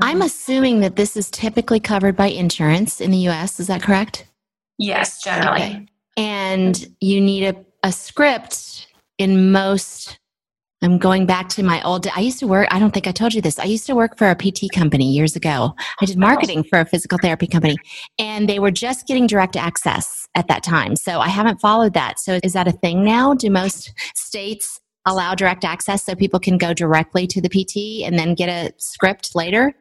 I'm 0.00 0.22
assuming 0.22 0.80
that 0.80 0.96
this 0.96 1.16
is 1.16 1.30
typically 1.30 1.80
covered 1.80 2.16
by 2.16 2.26
insurance 2.26 3.00
in 3.00 3.10
the 3.10 3.28
US. 3.28 3.60
Is 3.60 3.66
that 3.68 3.82
correct? 3.82 4.26
Yes, 4.78 5.22
generally. 5.22 5.62
Okay. 5.62 5.86
And 6.16 6.88
you 7.00 7.20
need 7.20 7.44
a, 7.44 7.64
a 7.82 7.92
script 7.92 8.88
in 9.18 9.52
most 9.52 10.18
I'm 10.82 10.96
going 10.96 11.26
back 11.26 11.50
to 11.50 11.62
my 11.62 11.82
old. 11.82 12.06
I 12.08 12.20
used 12.20 12.38
to 12.38 12.46
work. 12.46 12.66
I 12.70 12.78
don't 12.78 12.92
think 12.92 13.06
I 13.06 13.12
told 13.12 13.34
you 13.34 13.42
this. 13.42 13.58
I 13.58 13.64
used 13.64 13.86
to 13.86 13.94
work 13.94 14.16
for 14.16 14.30
a 14.30 14.34
PT 14.34 14.72
company 14.74 15.12
years 15.12 15.36
ago. 15.36 15.74
I 16.00 16.06
did 16.06 16.16
marketing 16.16 16.64
for 16.64 16.80
a 16.80 16.86
physical 16.86 17.18
therapy 17.20 17.46
company, 17.46 17.76
and 18.18 18.48
they 18.48 18.58
were 18.58 18.70
just 18.70 19.06
getting 19.06 19.26
direct 19.26 19.56
access 19.56 20.19
at 20.34 20.48
that 20.48 20.62
time. 20.62 20.96
So 20.96 21.20
I 21.20 21.28
haven't 21.28 21.60
followed 21.60 21.94
that. 21.94 22.18
So 22.20 22.38
is 22.42 22.52
that 22.52 22.68
a 22.68 22.72
thing 22.72 23.04
now? 23.04 23.34
Do 23.34 23.50
most 23.50 23.92
states 24.14 24.80
allow 25.06 25.34
direct 25.34 25.64
access 25.64 26.04
so 26.04 26.14
people 26.14 26.38
can 26.38 26.58
go 26.58 26.72
directly 26.72 27.26
to 27.26 27.40
the 27.40 27.48
PT 27.48 28.06
and 28.06 28.18
then 28.18 28.34
get 28.34 28.48
a 28.48 28.72
script 28.78 29.34
later? 29.34 29.74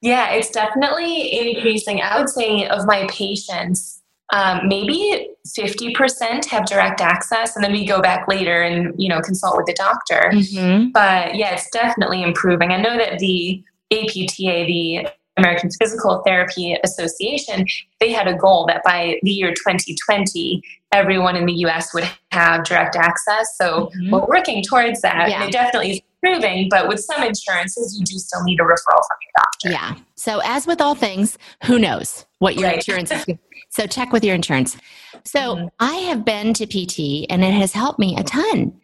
Yeah, 0.00 0.30
it's 0.30 0.50
definitely 0.50 1.54
increasing. 1.54 2.00
I 2.00 2.18
would 2.18 2.28
say 2.28 2.66
of 2.66 2.86
my 2.86 3.06
patients, 3.08 4.02
um, 4.32 4.66
maybe 4.66 5.28
50% 5.46 6.46
have 6.46 6.66
direct 6.66 7.00
access 7.00 7.54
and 7.54 7.64
then 7.64 7.72
we 7.72 7.86
go 7.86 8.00
back 8.00 8.26
later 8.26 8.62
and 8.62 8.94
you 8.96 9.08
know 9.08 9.20
consult 9.20 9.56
with 9.56 9.66
the 9.66 9.74
doctor 9.74 10.30
mm-hmm. 10.32 10.90
but 10.90 11.34
yeah 11.34 11.52
it's 11.52 11.68
definitely 11.70 12.22
improving 12.22 12.70
i 12.70 12.80
know 12.80 12.96
that 12.96 13.18
the 13.18 13.62
apta 13.92 14.66
the 14.66 15.08
american 15.36 15.70
physical 15.80 16.22
therapy 16.26 16.76
association 16.84 17.66
they 18.00 18.12
had 18.12 18.28
a 18.28 18.34
goal 18.34 18.66
that 18.66 18.82
by 18.84 19.18
the 19.22 19.30
year 19.30 19.50
2020 19.50 20.62
everyone 20.92 21.36
in 21.36 21.46
the 21.46 21.54
us 21.54 21.92
would 21.94 22.08
have 22.30 22.64
direct 22.64 22.96
access 22.96 23.56
so 23.56 23.86
mm-hmm. 23.86 24.10
we're 24.10 24.26
working 24.26 24.62
towards 24.62 25.00
that 25.00 25.28
yeah. 25.28 25.40
and 25.40 25.48
it 25.48 25.52
definitely 25.52 25.92
is 25.92 26.00
improving 26.22 26.68
but 26.70 26.88
with 26.88 27.00
some 27.00 27.22
insurances 27.22 27.96
you 27.98 28.04
do 28.04 28.18
still 28.18 28.42
need 28.44 28.60
a 28.60 28.62
referral 28.62 29.02
from 29.08 29.16
your 29.22 29.32
doctor 29.36 29.70
yeah 29.70 29.94
so 30.14 30.40
as 30.44 30.66
with 30.66 30.80
all 30.80 30.94
things 30.94 31.38
who 31.64 31.78
knows 31.78 32.26
what 32.38 32.54
your 32.54 32.64
right. 32.64 32.76
insurance 32.76 33.10
is 33.10 33.24
so 33.72 33.86
check 33.86 34.12
with 34.12 34.22
your 34.22 34.34
insurance. 34.34 34.76
So 35.24 35.56
mm-hmm. 35.56 35.66
I 35.80 35.94
have 35.94 36.26
been 36.26 36.52
to 36.54 36.66
PT 36.66 37.26
and 37.30 37.42
it 37.42 37.54
has 37.54 37.72
helped 37.72 37.98
me 37.98 38.14
a 38.16 38.22
ton. 38.22 38.78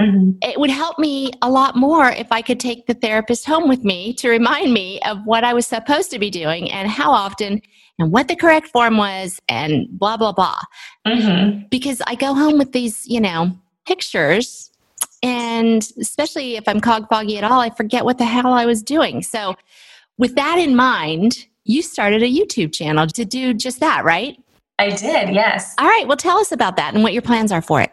Mm-hmm. 0.00 0.38
It 0.42 0.58
would 0.58 0.70
help 0.70 0.98
me 0.98 1.32
a 1.42 1.50
lot 1.50 1.76
more 1.76 2.08
if 2.08 2.32
I 2.32 2.40
could 2.42 2.58
take 2.58 2.86
the 2.86 2.94
therapist 2.94 3.44
home 3.44 3.68
with 3.68 3.84
me 3.84 4.14
to 4.14 4.28
remind 4.28 4.72
me 4.72 5.00
of 5.02 5.18
what 5.24 5.44
I 5.44 5.52
was 5.52 5.66
supposed 5.66 6.10
to 6.12 6.18
be 6.18 6.30
doing 6.30 6.70
and 6.70 6.88
how 6.88 7.10
often 7.10 7.60
and 7.98 8.10
what 8.10 8.28
the 8.28 8.36
correct 8.36 8.68
form 8.68 8.96
was 8.96 9.38
and 9.48 9.86
blah, 9.90 10.16
blah, 10.16 10.32
blah. 10.32 10.58
Mm-hmm. 11.06 11.66
Because 11.70 12.00
I 12.06 12.14
go 12.14 12.32
home 12.34 12.58
with 12.58 12.72
these, 12.72 13.06
you 13.06 13.20
know, 13.20 13.52
pictures 13.86 14.72
and 15.22 15.88
especially 16.00 16.56
if 16.56 16.66
I'm 16.66 16.80
cog 16.80 17.08
foggy 17.08 17.38
at 17.38 17.44
all, 17.44 17.60
I 17.60 17.70
forget 17.70 18.04
what 18.04 18.18
the 18.18 18.24
hell 18.24 18.52
I 18.52 18.66
was 18.66 18.82
doing. 18.82 19.22
So, 19.22 19.54
with 20.18 20.34
that 20.34 20.58
in 20.58 20.74
mind, 20.74 21.46
you 21.64 21.80
started 21.80 22.22
a 22.22 22.30
YouTube 22.30 22.72
channel 22.72 23.06
to 23.06 23.24
do 23.24 23.54
just 23.54 23.80
that, 23.80 24.04
right? 24.04 24.36
I 24.78 24.90
did, 24.90 25.32
yes. 25.34 25.74
All 25.78 25.86
right, 25.86 26.06
well, 26.06 26.16
tell 26.16 26.38
us 26.38 26.50
about 26.50 26.76
that 26.76 26.94
and 26.94 27.02
what 27.02 27.12
your 27.12 27.22
plans 27.22 27.52
are 27.52 27.62
for 27.62 27.80
it. 27.80 27.92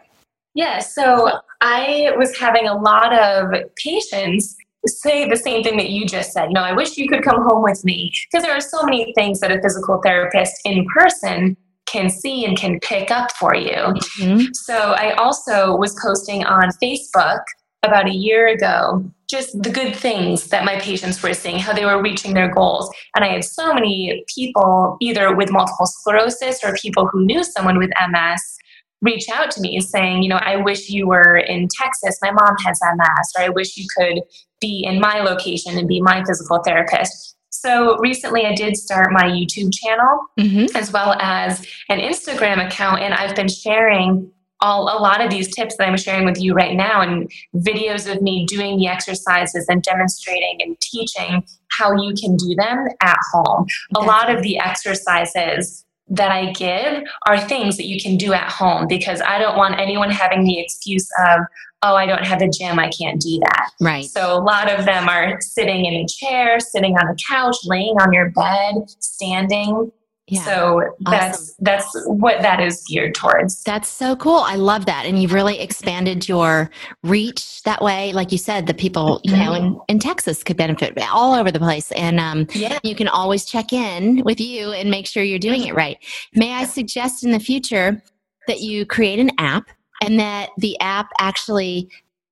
Yeah, 0.54 0.80
so 0.80 1.40
I 1.60 2.12
was 2.16 2.36
having 2.36 2.66
a 2.66 2.74
lot 2.74 3.12
of 3.12 3.52
patients 3.76 4.56
say 4.86 5.28
the 5.28 5.36
same 5.36 5.62
thing 5.62 5.76
that 5.76 5.90
you 5.90 6.06
just 6.06 6.32
said. 6.32 6.50
No, 6.50 6.62
I 6.62 6.72
wish 6.72 6.96
you 6.96 7.08
could 7.08 7.22
come 7.22 7.42
home 7.42 7.62
with 7.62 7.84
me 7.84 8.12
because 8.30 8.44
there 8.44 8.56
are 8.56 8.60
so 8.60 8.82
many 8.82 9.12
things 9.14 9.40
that 9.40 9.52
a 9.52 9.60
physical 9.60 10.00
therapist 10.02 10.60
in 10.64 10.86
person 10.94 11.56
can 11.86 12.08
see 12.08 12.44
and 12.44 12.56
can 12.56 12.78
pick 12.80 13.10
up 13.10 13.30
for 13.32 13.54
you. 13.54 13.94
Mm-hmm. 14.20 14.52
So 14.54 14.74
I 14.74 15.12
also 15.14 15.76
was 15.76 15.96
posting 16.00 16.44
on 16.44 16.70
Facebook 16.82 17.40
about 17.82 18.08
a 18.08 18.14
year 18.14 18.48
ago 18.48 19.04
just 19.28 19.62
the 19.62 19.70
good 19.70 19.94
things 19.94 20.48
that 20.48 20.64
my 20.64 20.78
patients 20.80 21.22
were 21.22 21.32
seeing, 21.32 21.58
how 21.58 21.72
they 21.72 21.84
were 21.84 22.02
reaching 22.02 22.34
their 22.34 22.52
goals. 22.52 22.90
And 23.14 23.24
I 23.24 23.28
had 23.28 23.44
so 23.44 23.72
many 23.72 24.24
people, 24.34 24.96
either 25.00 25.34
with 25.34 25.52
multiple 25.52 25.86
sclerosis 25.86 26.64
or 26.64 26.74
people 26.74 27.06
who 27.06 27.24
knew 27.24 27.44
someone 27.44 27.78
with 27.78 27.90
MS, 28.08 28.58
reach 29.02 29.28
out 29.28 29.50
to 29.52 29.60
me 29.60 29.80
saying, 29.80 30.22
you 30.22 30.28
know, 30.28 30.40
I 30.40 30.56
wish 30.56 30.88
you 30.88 31.06
were 31.06 31.36
in 31.36 31.68
Texas. 31.80 32.18
My 32.22 32.30
mom 32.30 32.56
has 32.64 32.78
MS, 32.82 33.32
or 33.38 33.42
I 33.42 33.48
wish 33.48 33.76
you 33.76 33.86
could 33.96 34.22
be 34.60 34.84
in 34.86 35.00
my 35.00 35.20
location 35.20 35.78
and 35.78 35.88
be 35.88 36.00
my 36.00 36.22
physical 36.24 36.62
therapist. 36.62 37.36
So 37.50 37.96
recently, 37.98 38.46
I 38.46 38.54
did 38.54 38.76
start 38.76 39.12
my 39.12 39.24
YouTube 39.24 39.72
channel 39.72 40.20
mm-hmm. 40.38 40.76
as 40.76 40.92
well 40.92 41.16
as 41.20 41.66
an 41.88 41.98
Instagram 41.98 42.64
account, 42.64 43.02
and 43.02 43.12
I've 43.12 43.34
been 43.34 43.48
sharing 43.48 44.30
all 44.62 44.84
a 44.84 45.00
lot 45.00 45.24
of 45.24 45.30
these 45.30 45.54
tips 45.54 45.76
that 45.76 45.88
I'm 45.88 45.96
sharing 45.96 46.26
with 46.26 46.40
you 46.40 46.52
right 46.52 46.76
now 46.76 47.00
and 47.00 47.30
videos 47.56 48.10
of 48.10 48.20
me 48.22 48.44
doing 48.46 48.78
the 48.78 48.88
exercises 48.88 49.66
and 49.68 49.82
demonstrating 49.82 50.58
and 50.60 50.78
teaching 50.80 51.44
how 51.70 51.92
you 51.92 52.14
can 52.14 52.36
do 52.36 52.54
them 52.56 52.86
at 53.00 53.18
home. 53.32 53.66
A 53.96 54.00
lot 54.00 54.34
of 54.34 54.42
the 54.42 54.58
exercises 54.58 55.84
that 56.10 56.32
I 56.32 56.52
give 56.52 57.04
are 57.26 57.38
things 57.38 57.76
that 57.76 57.86
you 57.86 58.00
can 58.00 58.16
do 58.16 58.32
at 58.32 58.50
home 58.50 58.86
because 58.88 59.20
I 59.20 59.38
don't 59.38 59.56
want 59.56 59.78
anyone 59.78 60.10
having 60.10 60.44
the 60.44 60.60
excuse 60.60 61.08
of, 61.26 61.40
oh, 61.82 61.94
I 61.94 62.04
don't 62.04 62.24
have 62.26 62.42
a 62.42 62.48
gym, 62.48 62.78
I 62.78 62.90
can't 62.90 63.20
do 63.20 63.38
that. 63.40 63.70
Right. 63.80 64.04
So 64.04 64.36
a 64.36 64.42
lot 64.42 64.70
of 64.70 64.84
them 64.84 65.08
are 65.08 65.40
sitting 65.40 65.84
in 65.84 65.94
a 65.94 66.06
chair, 66.06 66.60
sitting 66.60 66.96
on 66.98 67.06
a 67.06 67.14
couch, 67.28 67.56
laying 67.64 67.96
on 68.00 68.12
your 68.12 68.30
bed, 68.30 68.74
standing. 68.98 69.92
Yeah. 70.30 70.44
So 70.44 70.94
that's 71.00 71.38
awesome. 71.38 71.54
that's 71.58 72.02
what 72.06 72.40
that 72.42 72.60
is 72.60 72.84
geared 72.88 73.16
towards. 73.16 73.64
That's 73.64 73.88
so 73.88 74.14
cool. 74.14 74.36
I 74.36 74.54
love 74.54 74.86
that. 74.86 75.04
And 75.04 75.20
you've 75.20 75.32
really 75.32 75.58
expanded 75.58 76.28
your 76.28 76.70
reach 77.02 77.62
that 77.64 77.82
way. 77.82 78.12
Like 78.12 78.30
you 78.30 78.38
said, 78.38 78.66
the 78.68 78.74
people, 78.74 79.20
you 79.24 79.36
know, 79.36 79.54
in, 79.54 79.80
in 79.88 79.98
Texas 79.98 80.44
could 80.44 80.56
benefit 80.56 80.96
all 81.12 81.34
over 81.34 81.50
the 81.50 81.58
place. 81.58 81.90
And 81.92 82.20
um, 82.20 82.46
yeah. 82.54 82.78
you 82.84 82.94
can 82.94 83.08
always 83.08 83.44
check 83.44 83.72
in 83.72 84.22
with 84.24 84.40
you 84.40 84.70
and 84.72 84.88
make 84.88 85.08
sure 85.08 85.24
you're 85.24 85.40
doing 85.40 85.64
it 85.64 85.74
right. 85.74 85.98
May 86.34 86.52
I 86.54 86.64
suggest 86.64 87.24
in 87.24 87.32
the 87.32 87.40
future 87.40 88.00
that 88.46 88.60
you 88.60 88.86
create 88.86 89.18
an 89.18 89.32
app 89.38 89.68
and 90.00 90.18
that 90.20 90.50
the 90.58 90.78
app 90.80 91.10
actually 91.18 91.90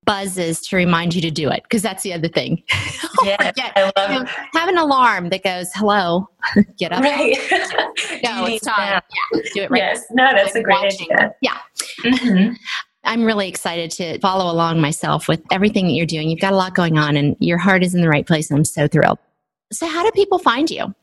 buzzes 0.08 0.62
to 0.62 0.74
remind 0.74 1.14
you 1.14 1.20
to 1.20 1.30
do 1.30 1.50
it 1.50 1.62
because 1.64 1.82
that's 1.82 2.02
the 2.02 2.14
other 2.14 2.28
thing. 2.28 2.62
Yeah, 3.56 3.72
I 3.76 3.90
love 3.96 4.10
you 4.10 4.20
know, 4.20 4.26
have 4.54 4.68
an 4.68 4.78
alarm 4.78 5.30
that 5.30 5.42
goes, 5.42 5.70
"Hello, 5.74 6.28
get 6.78 6.92
up." 6.92 7.02
Right. 7.02 7.36
no, 8.22 8.46
it's 8.46 8.64
time. 8.64 9.02
Yeah, 9.34 9.40
do 9.54 9.62
it 9.62 9.70
right. 9.70 9.78
Yes, 9.78 10.04
no, 10.10 10.28
that's 10.32 10.54
a 10.54 10.62
great 10.62 10.78
watching. 10.82 11.08
idea. 11.12 11.34
Yeah. 11.42 11.58
Mm-hmm. 12.04 12.54
I'm 13.04 13.24
really 13.24 13.48
excited 13.48 13.90
to 13.92 14.18
follow 14.20 14.52
along 14.52 14.80
myself 14.80 15.28
with 15.28 15.42
everything 15.50 15.86
that 15.86 15.92
you're 15.92 16.06
doing. 16.06 16.28
You've 16.28 16.40
got 16.40 16.52
a 16.52 16.56
lot 16.56 16.74
going 16.74 16.98
on, 16.98 17.16
and 17.16 17.36
your 17.40 17.58
heart 17.58 17.82
is 17.82 17.94
in 17.94 18.00
the 18.02 18.08
right 18.08 18.26
place, 18.26 18.50
and 18.50 18.58
I'm 18.58 18.64
so 18.64 18.86
thrilled. 18.86 19.18
So, 19.72 19.86
how 19.86 20.04
do 20.04 20.10
people 20.12 20.38
find 20.38 20.70
you? 20.70 20.94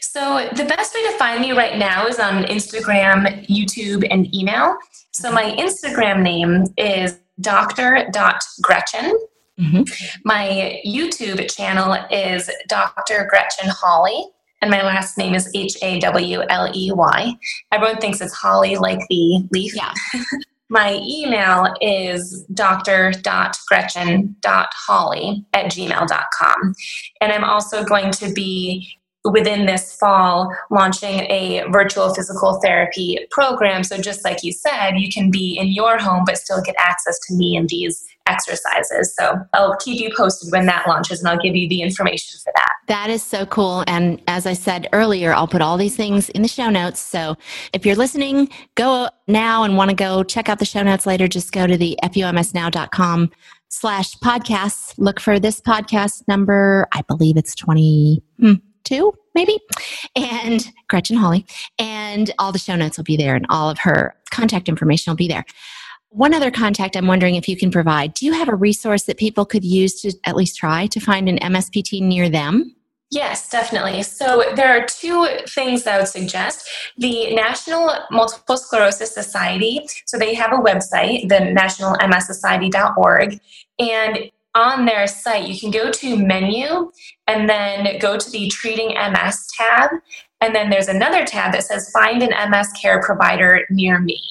So, 0.00 0.48
the 0.54 0.64
best 0.64 0.94
way 0.94 1.02
to 1.10 1.18
find 1.18 1.40
me 1.40 1.52
right 1.52 1.78
now 1.78 2.06
is 2.06 2.18
on 2.18 2.44
Instagram, 2.44 3.46
YouTube, 3.48 4.06
and 4.10 4.32
email. 4.34 4.76
So, 5.12 5.32
my 5.32 5.52
Instagram 5.56 6.22
name 6.22 6.66
is 6.76 7.18
dr.gretchen. 7.40 9.18
Mm-hmm. 9.60 9.82
My 10.24 10.80
YouTube 10.84 11.54
channel 11.54 11.96
is 12.10 12.50
Dr. 12.68 13.28
Gretchen 13.30 13.70
Hawley, 13.70 14.26
and 14.60 14.68
my 14.70 14.82
last 14.82 15.16
name 15.18 15.34
is 15.34 15.50
H 15.54 15.76
A 15.82 15.98
W 16.00 16.42
L 16.48 16.72
E 16.74 16.90
Y. 16.92 17.34
Everyone 17.70 17.98
thinks 17.98 18.20
it's 18.20 18.34
Holly 18.34 18.74
like 18.76 18.98
the 19.08 19.46
leaf. 19.52 19.76
Yeah. 19.76 19.94
my 20.70 21.00
email 21.06 21.72
is 21.80 22.44
dr.gretchen.hawley 22.54 25.44
at 25.52 25.66
gmail.com. 25.66 26.74
And 27.20 27.32
I'm 27.32 27.44
also 27.44 27.84
going 27.84 28.10
to 28.12 28.32
be 28.32 28.88
within 29.24 29.66
this 29.66 29.94
fall 29.96 30.54
launching 30.70 31.20
a 31.30 31.64
virtual 31.70 32.14
physical 32.14 32.60
therapy 32.62 33.18
program. 33.30 33.84
So, 33.84 33.98
just 33.98 34.24
like 34.24 34.42
you 34.42 34.52
said, 34.52 34.92
you 34.96 35.10
can 35.10 35.30
be 35.30 35.58
in 35.58 35.68
your 35.68 35.98
home 35.98 36.22
but 36.26 36.38
still 36.38 36.62
get 36.62 36.74
access 36.78 37.18
to 37.28 37.34
me 37.34 37.56
and 37.56 37.68
these 37.68 38.06
exercises. 38.26 39.14
So, 39.18 39.38
I'll 39.52 39.76
keep 39.76 40.00
you 40.00 40.10
posted 40.16 40.52
when 40.52 40.66
that 40.66 40.86
launches 40.86 41.20
and 41.20 41.28
I'll 41.28 41.38
give 41.38 41.54
you 41.54 41.68
the 41.68 41.82
information 41.82 42.38
for 42.42 42.52
that. 42.56 42.72
That 42.86 43.10
is 43.10 43.22
so 43.22 43.46
cool. 43.46 43.84
And 43.86 44.22
as 44.26 44.46
I 44.46 44.52
said 44.52 44.88
earlier, 44.92 45.32
I'll 45.32 45.48
put 45.48 45.62
all 45.62 45.76
these 45.76 45.96
things 45.96 46.28
in 46.30 46.42
the 46.42 46.48
show 46.48 46.70
notes. 46.70 47.00
So, 47.00 47.36
if 47.72 47.84
you're 47.84 47.96
listening, 47.96 48.48
go 48.74 49.08
now 49.26 49.64
and 49.64 49.76
want 49.76 49.90
to 49.90 49.96
go 49.96 50.22
check 50.22 50.48
out 50.48 50.58
the 50.58 50.64
show 50.64 50.82
notes 50.82 51.06
later, 51.06 51.28
just 51.28 51.52
go 51.52 51.66
to 51.66 51.76
the 51.76 51.98
fumsnow.com 52.02 53.30
slash 53.68 54.14
podcasts. 54.16 54.94
Look 54.98 55.20
for 55.20 55.40
this 55.40 55.60
podcast 55.60 56.22
number. 56.28 56.86
I 56.92 57.02
believe 57.02 57.36
it's 57.36 57.54
20. 57.54 58.22
Hmm, 58.38 58.54
two, 58.84 59.12
maybe, 59.34 59.58
and 60.14 60.70
Gretchen 60.88 61.16
Hawley. 61.16 61.46
And 61.78 62.30
all 62.38 62.52
the 62.52 62.58
show 62.58 62.76
notes 62.76 62.96
will 62.96 63.04
be 63.04 63.16
there 63.16 63.34
and 63.34 63.46
all 63.48 63.70
of 63.70 63.78
her 63.80 64.14
contact 64.30 64.68
information 64.68 65.10
will 65.10 65.16
be 65.16 65.28
there. 65.28 65.44
One 66.14 66.32
other 66.32 66.52
contact 66.52 66.96
I'm 66.96 67.08
wondering 67.08 67.34
if 67.34 67.48
you 67.48 67.56
can 67.56 67.72
provide. 67.72 68.14
Do 68.14 68.24
you 68.24 68.34
have 68.34 68.48
a 68.48 68.54
resource 68.54 69.02
that 69.02 69.16
people 69.16 69.44
could 69.44 69.64
use 69.64 70.00
to 70.02 70.12
at 70.22 70.36
least 70.36 70.56
try 70.56 70.86
to 70.86 71.00
find 71.00 71.28
an 71.28 71.40
MSPT 71.40 72.00
near 72.00 72.28
them? 72.28 72.76
Yes, 73.10 73.50
definitely. 73.50 74.04
So 74.04 74.44
there 74.54 74.68
are 74.68 74.86
two 74.86 75.26
things 75.48 75.88
I 75.88 75.98
would 75.98 76.06
suggest. 76.06 76.68
The 76.98 77.34
National 77.34 77.92
Multiple 78.12 78.56
Sclerosis 78.56 79.12
Society, 79.12 79.88
so 80.06 80.16
they 80.16 80.34
have 80.34 80.52
a 80.52 80.62
website, 80.62 81.28
the 81.28 81.52
nationalmssociety.org, 81.52 83.40
and 83.80 84.30
on 84.54 84.86
their 84.86 85.08
site, 85.08 85.48
you 85.48 85.58
can 85.58 85.72
go 85.72 85.90
to 85.90 86.16
menu 86.16 86.92
and 87.26 87.48
then 87.48 87.98
go 87.98 88.16
to 88.16 88.30
the 88.30 88.48
treating 88.50 88.94
MS 88.94 89.48
tab. 89.58 89.90
And 90.40 90.54
then 90.54 90.70
there's 90.70 90.86
another 90.86 91.24
tab 91.24 91.54
that 91.54 91.64
says 91.64 91.90
find 91.90 92.22
an 92.22 92.50
MS 92.52 92.70
care 92.80 93.02
provider 93.02 93.66
near 93.68 93.98
me. 93.98 94.22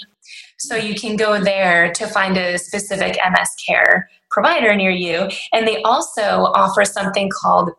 So 0.64 0.76
you 0.76 0.96
can 0.96 1.16
go 1.16 1.42
there 1.42 1.92
to 1.94 2.08
find 2.08 2.38
a 2.38 2.58
specific 2.58 3.18
MS 3.32 3.50
care 3.68 4.10
provider 4.32 4.76
near 4.76 4.92
you. 4.92 5.30
And 5.52 5.68
they 5.68 5.82
also 5.84 6.52
offer 6.56 6.86
something 6.86 7.30
called 7.30 7.72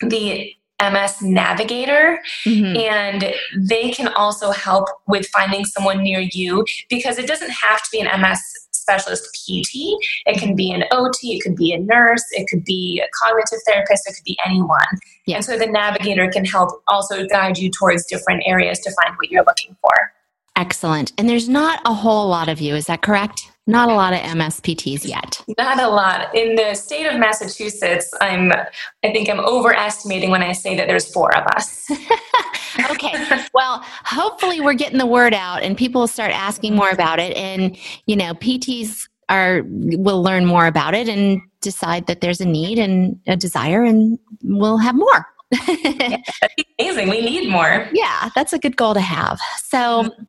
the 0.00 0.54
MS 0.80 1.22
Navigator, 1.22 2.20
mm-hmm. 2.44 2.76
and 2.76 3.32
they 3.56 3.90
can 3.90 4.08
also 4.08 4.50
help 4.50 4.88
with 5.06 5.26
finding 5.28 5.64
someone 5.64 6.02
near 6.02 6.20
you 6.20 6.64
because 6.90 7.18
it 7.18 7.26
doesn't 7.26 7.50
have 7.50 7.82
to 7.82 7.88
be 7.92 8.00
an 8.00 8.20
MS 8.20 8.42
specialist 8.72 9.28
PT. 9.32 9.96
It 10.26 10.38
can 10.38 10.54
be 10.54 10.72
an 10.72 10.84
OT, 10.90 11.36
it 11.36 11.42
could 11.42 11.56
be 11.56 11.72
a 11.72 11.78
nurse, 11.78 12.24
it 12.32 12.48
could 12.48 12.64
be 12.64 13.02
a 13.02 13.08
cognitive 13.22 13.60
therapist, 13.66 14.06
it 14.06 14.14
could 14.14 14.24
be 14.24 14.36
anyone. 14.44 14.84
Yeah. 15.26 15.36
And 15.36 15.44
so 15.44 15.56
the 15.56 15.66
navigator 15.66 16.28
can 16.28 16.44
help 16.44 16.82
also 16.86 17.26
guide 17.26 17.56
you 17.56 17.70
towards 17.70 18.04
different 18.06 18.42
areas 18.44 18.80
to 18.80 18.92
find 19.02 19.16
what 19.16 19.30
you're 19.30 19.44
looking 19.44 19.76
for. 19.80 20.13
Excellent. 20.56 21.12
And 21.18 21.28
there's 21.28 21.48
not 21.48 21.80
a 21.84 21.92
whole 21.92 22.28
lot 22.28 22.48
of 22.48 22.60
you, 22.60 22.74
is 22.74 22.86
that 22.86 23.02
correct? 23.02 23.50
Not 23.66 23.88
a 23.88 23.94
lot 23.94 24.12
of 24.12 24.20
MSPTs 24.20 25.08
yet. 25.08 25.42
Not 25.58 25.80
a 25.80 25.88
lot. 25.88 26.34
In 26.34 26.54
the 26.54 26.74
state 26.74 27.06
of 27.06 27.18
Massachusetts, 27.18 28.12
I'm 28.20 28.52
I 28.52 29.12
think 29.12 29.30
I'm 29.30 29.40
overestimating 29.40 30.30
when 30.30 30.42
I 30.42 30.52
say 30.52 30.76
that 30.76 30.86
there's 30.86 31.10
four 31.10 31.34
of 31.34 31.46
us. 31.56 31.90
okay. 32.90 33.12
Well, 33.54 33.82
hopefully 34.04 34.60
we're 34.60 34.74
getting 34.74 34.98
the 34.98 35.06
word 35.06 35.32
out 35.32 35.62
and 35.62 35.76
people 35.76 36.02
will 36.02 36.08
start 36.08 36.32
asking 36.32 36.76
more 36.76 36.90
about 36.90 37.18
it 37.18 37.36
and 37.36 37.76
you 38.06 38.16
know, 38.16 38.34
PTs 38.34 39.08
are 39.30 39.62
will 39.66 40.22
learn 40.22 40.44
more 40.44 40.66
about 40.66 40.92
it 40.94 41.08
and 41.08 41.40
decide 41.62 42.06
that 42.06 42.20
there's 42.20 42.42
a 42.42 42.44
need 42.44 42.78
and 42.78 43.18
a 43.26 43.36
desire 43.36 43.82
and 43.82 44.18
we'll 44.42 44.76
have 44.76 44.94
more. 44.94 45.26
Yeah, 45.68 46.16
amazing. 46.78 47.08
We 47.08 47.20
need 47.20 47.50
more. 47.50 47.88
Yeah, 47.92 48.30
that's 48.34 48.52
a 48.52 48.58
good 48.58 48.76
goal 48.76 48.94
to 48.94 49.00
have. 49.00 49.38
So 49.64 50.04
mm-hmm. 50.04 50.22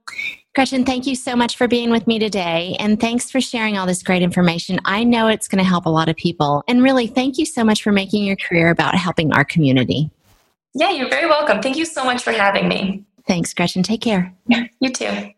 Gretchen, 0.55 0.85
thank 0.85 1.05
you 1.05 1.15
so 1.15 1.35
much 1.35 1.57
for 1.57 1.67
being 1.67 1.89
with 1.89 2.07
me 2.07 2.17
today. 2.17 2.77
And 2.79 2.97
thanks 2.97 3.29
for 3.29 3.41
sharing 3.41 3.77
all 3.77 3.85
this 3.85 4.01
great 4.01 4.21
information. 4.21 4.79
I 4.85 5.03
know 5.03 5.27
it's 5.27 5.49
going 5.49 5.61
to 5.61 5.67
help 5.67 5.85
a 5.85 5.89
lot 5.89 6.07
of 6.07 6.15
people. 6.15 6.63
And 6.69 6.81
really, 6.81 7.07
thank 7.07 7.37
you 7.37 7.45
so 7.45 7.65
much 7.65 7.83
for 7.83 7.91
making 7.91 8.23
your 8.23 8.37
career 8.37 8.69
about 8.69 8.95
helping 8.95 9.33
our 9.33 9.43
community. 9.43 10.09
Yeah, 10.73 10.91
you're 10.91 11.09
very 11.09 11.27
welcome. 11.27 11.61
Thank 11.61 11.75
you 11.75 11.83
so 11.83 12.05
much 12.05 12.23
for 12.23 12.31
having 12.31 12.69
me. 12.69 13.03
Thanks, 13.27 13.53
Gretchen. 13.53 13.83
Take 13.83 14.01
care. 14.01 14.33
You 14.79 14.91
too. 14.91 15.31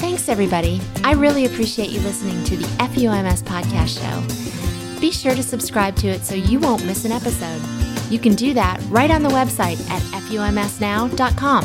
Thanks, 0.00 0.28
everybody. 0.28 0.80
I 1.04 1.12
really 1.12 1.44
appreciate 1.44 1.90
you 1.90 2.00
listening 2.00 2.42
to 2.44 2.56
the 2.56 2.66
FUMS 2.78 3.42
podcast 3.42 4.00
show. 4.00 4.77
Be 5.00 5.10
sure 5.10 5.34
to 5.34 5.42
subscribe 5.42 5.96
to 5.96 6.08
it 6.08 6.24
so 6.24 6.34
you 6.34 6.60
won't 6.60 6.84
miss 6.84 7.04
an 7.04 7.12
episode. 7.12 7.62
You 8.10 8.18
can 8.18 8.34
do 8.34 8.54
that 8.54 8.80
right 8.88 9.10
on 9.10 9.22
the 9.22 9.28
website 9.28 9.78
at 9.90 10.02
fumsnow.com. 10.02 11.64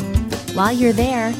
While 0.54 0.72
you're 0.72 0.92
there, 0.92 1.34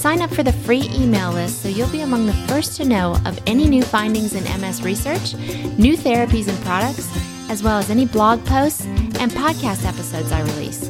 Sign 0.00 0.22
up 0.22 0.32
for 0.32 0.42
the 0.42 0.52
free 0.54 0.88
email 0.94 1.30
list 1.30 1.60
so 1.60 1.68
you'll 1.68 1.90
be 1.90 2.00
among 2.00 2.24
the 2.24 2.32
first 2.48 2.74
to 2.78 2.86
know 2.86 3.16
of 3.26 3.38
any 3.46 3.68
new 3.68 3.82
findings 3.82 4.32
in 4.32 4.44
MS 4.58 4.82
research, 4.82 5.34
new 5.76 5.94
therapies 5.94 6.48
and 6.48 6.58
products, 6.60 7.06
as 7.50 7.62
well 7.62 7.78
as 7.78 7.90
any 7.90 8.06
blog 8.06 8.42
posts 8.46 8.86
and 8.86 9.30
podcast 9.30 9.84
episodes 9.84 10.32
I 10.32 10.40
release. 10.40 10.88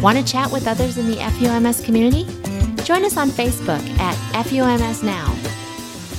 Want 0.00 0.16
to 0.16 0.22
chat 0.22 0.52
with 0.52 0.68
others 0.68 0.96
in 0.96 1.08
the 1.10 1.16
FUMS 1.16 1.84
community? 1.84 2.22
Join 2.84 3.04
us 3.04 3.16
on 3.16 3.30
Facebook 3.30 3.84
at 3.98 4.14
FUMS 4.46 5.02
Now. 5.02 5.26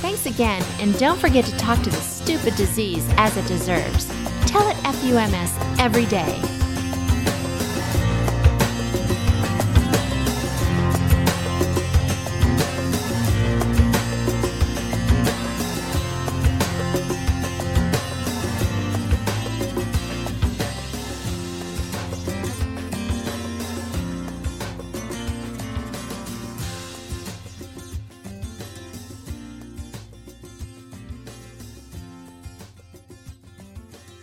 Thanks 0.02 0.26
again, 0.26 0.62
and 0.80 0.94
don't 0.98 1.18
forget 1.18 1.46
to 1.46 1.56
talk 1.56 1.82
to 1.82 1.88
the 1.88 1.96
stupid 2.22 2.54
disease 2.56 3.04
as 3.16 3.36
it 3.36 3.46
deserves. 3.46 4.06
Tell 4.46 4.66
it 4.68 4.76
FUMS 4.76 5.80
every 5.80 6.06
day. 6.06 6.61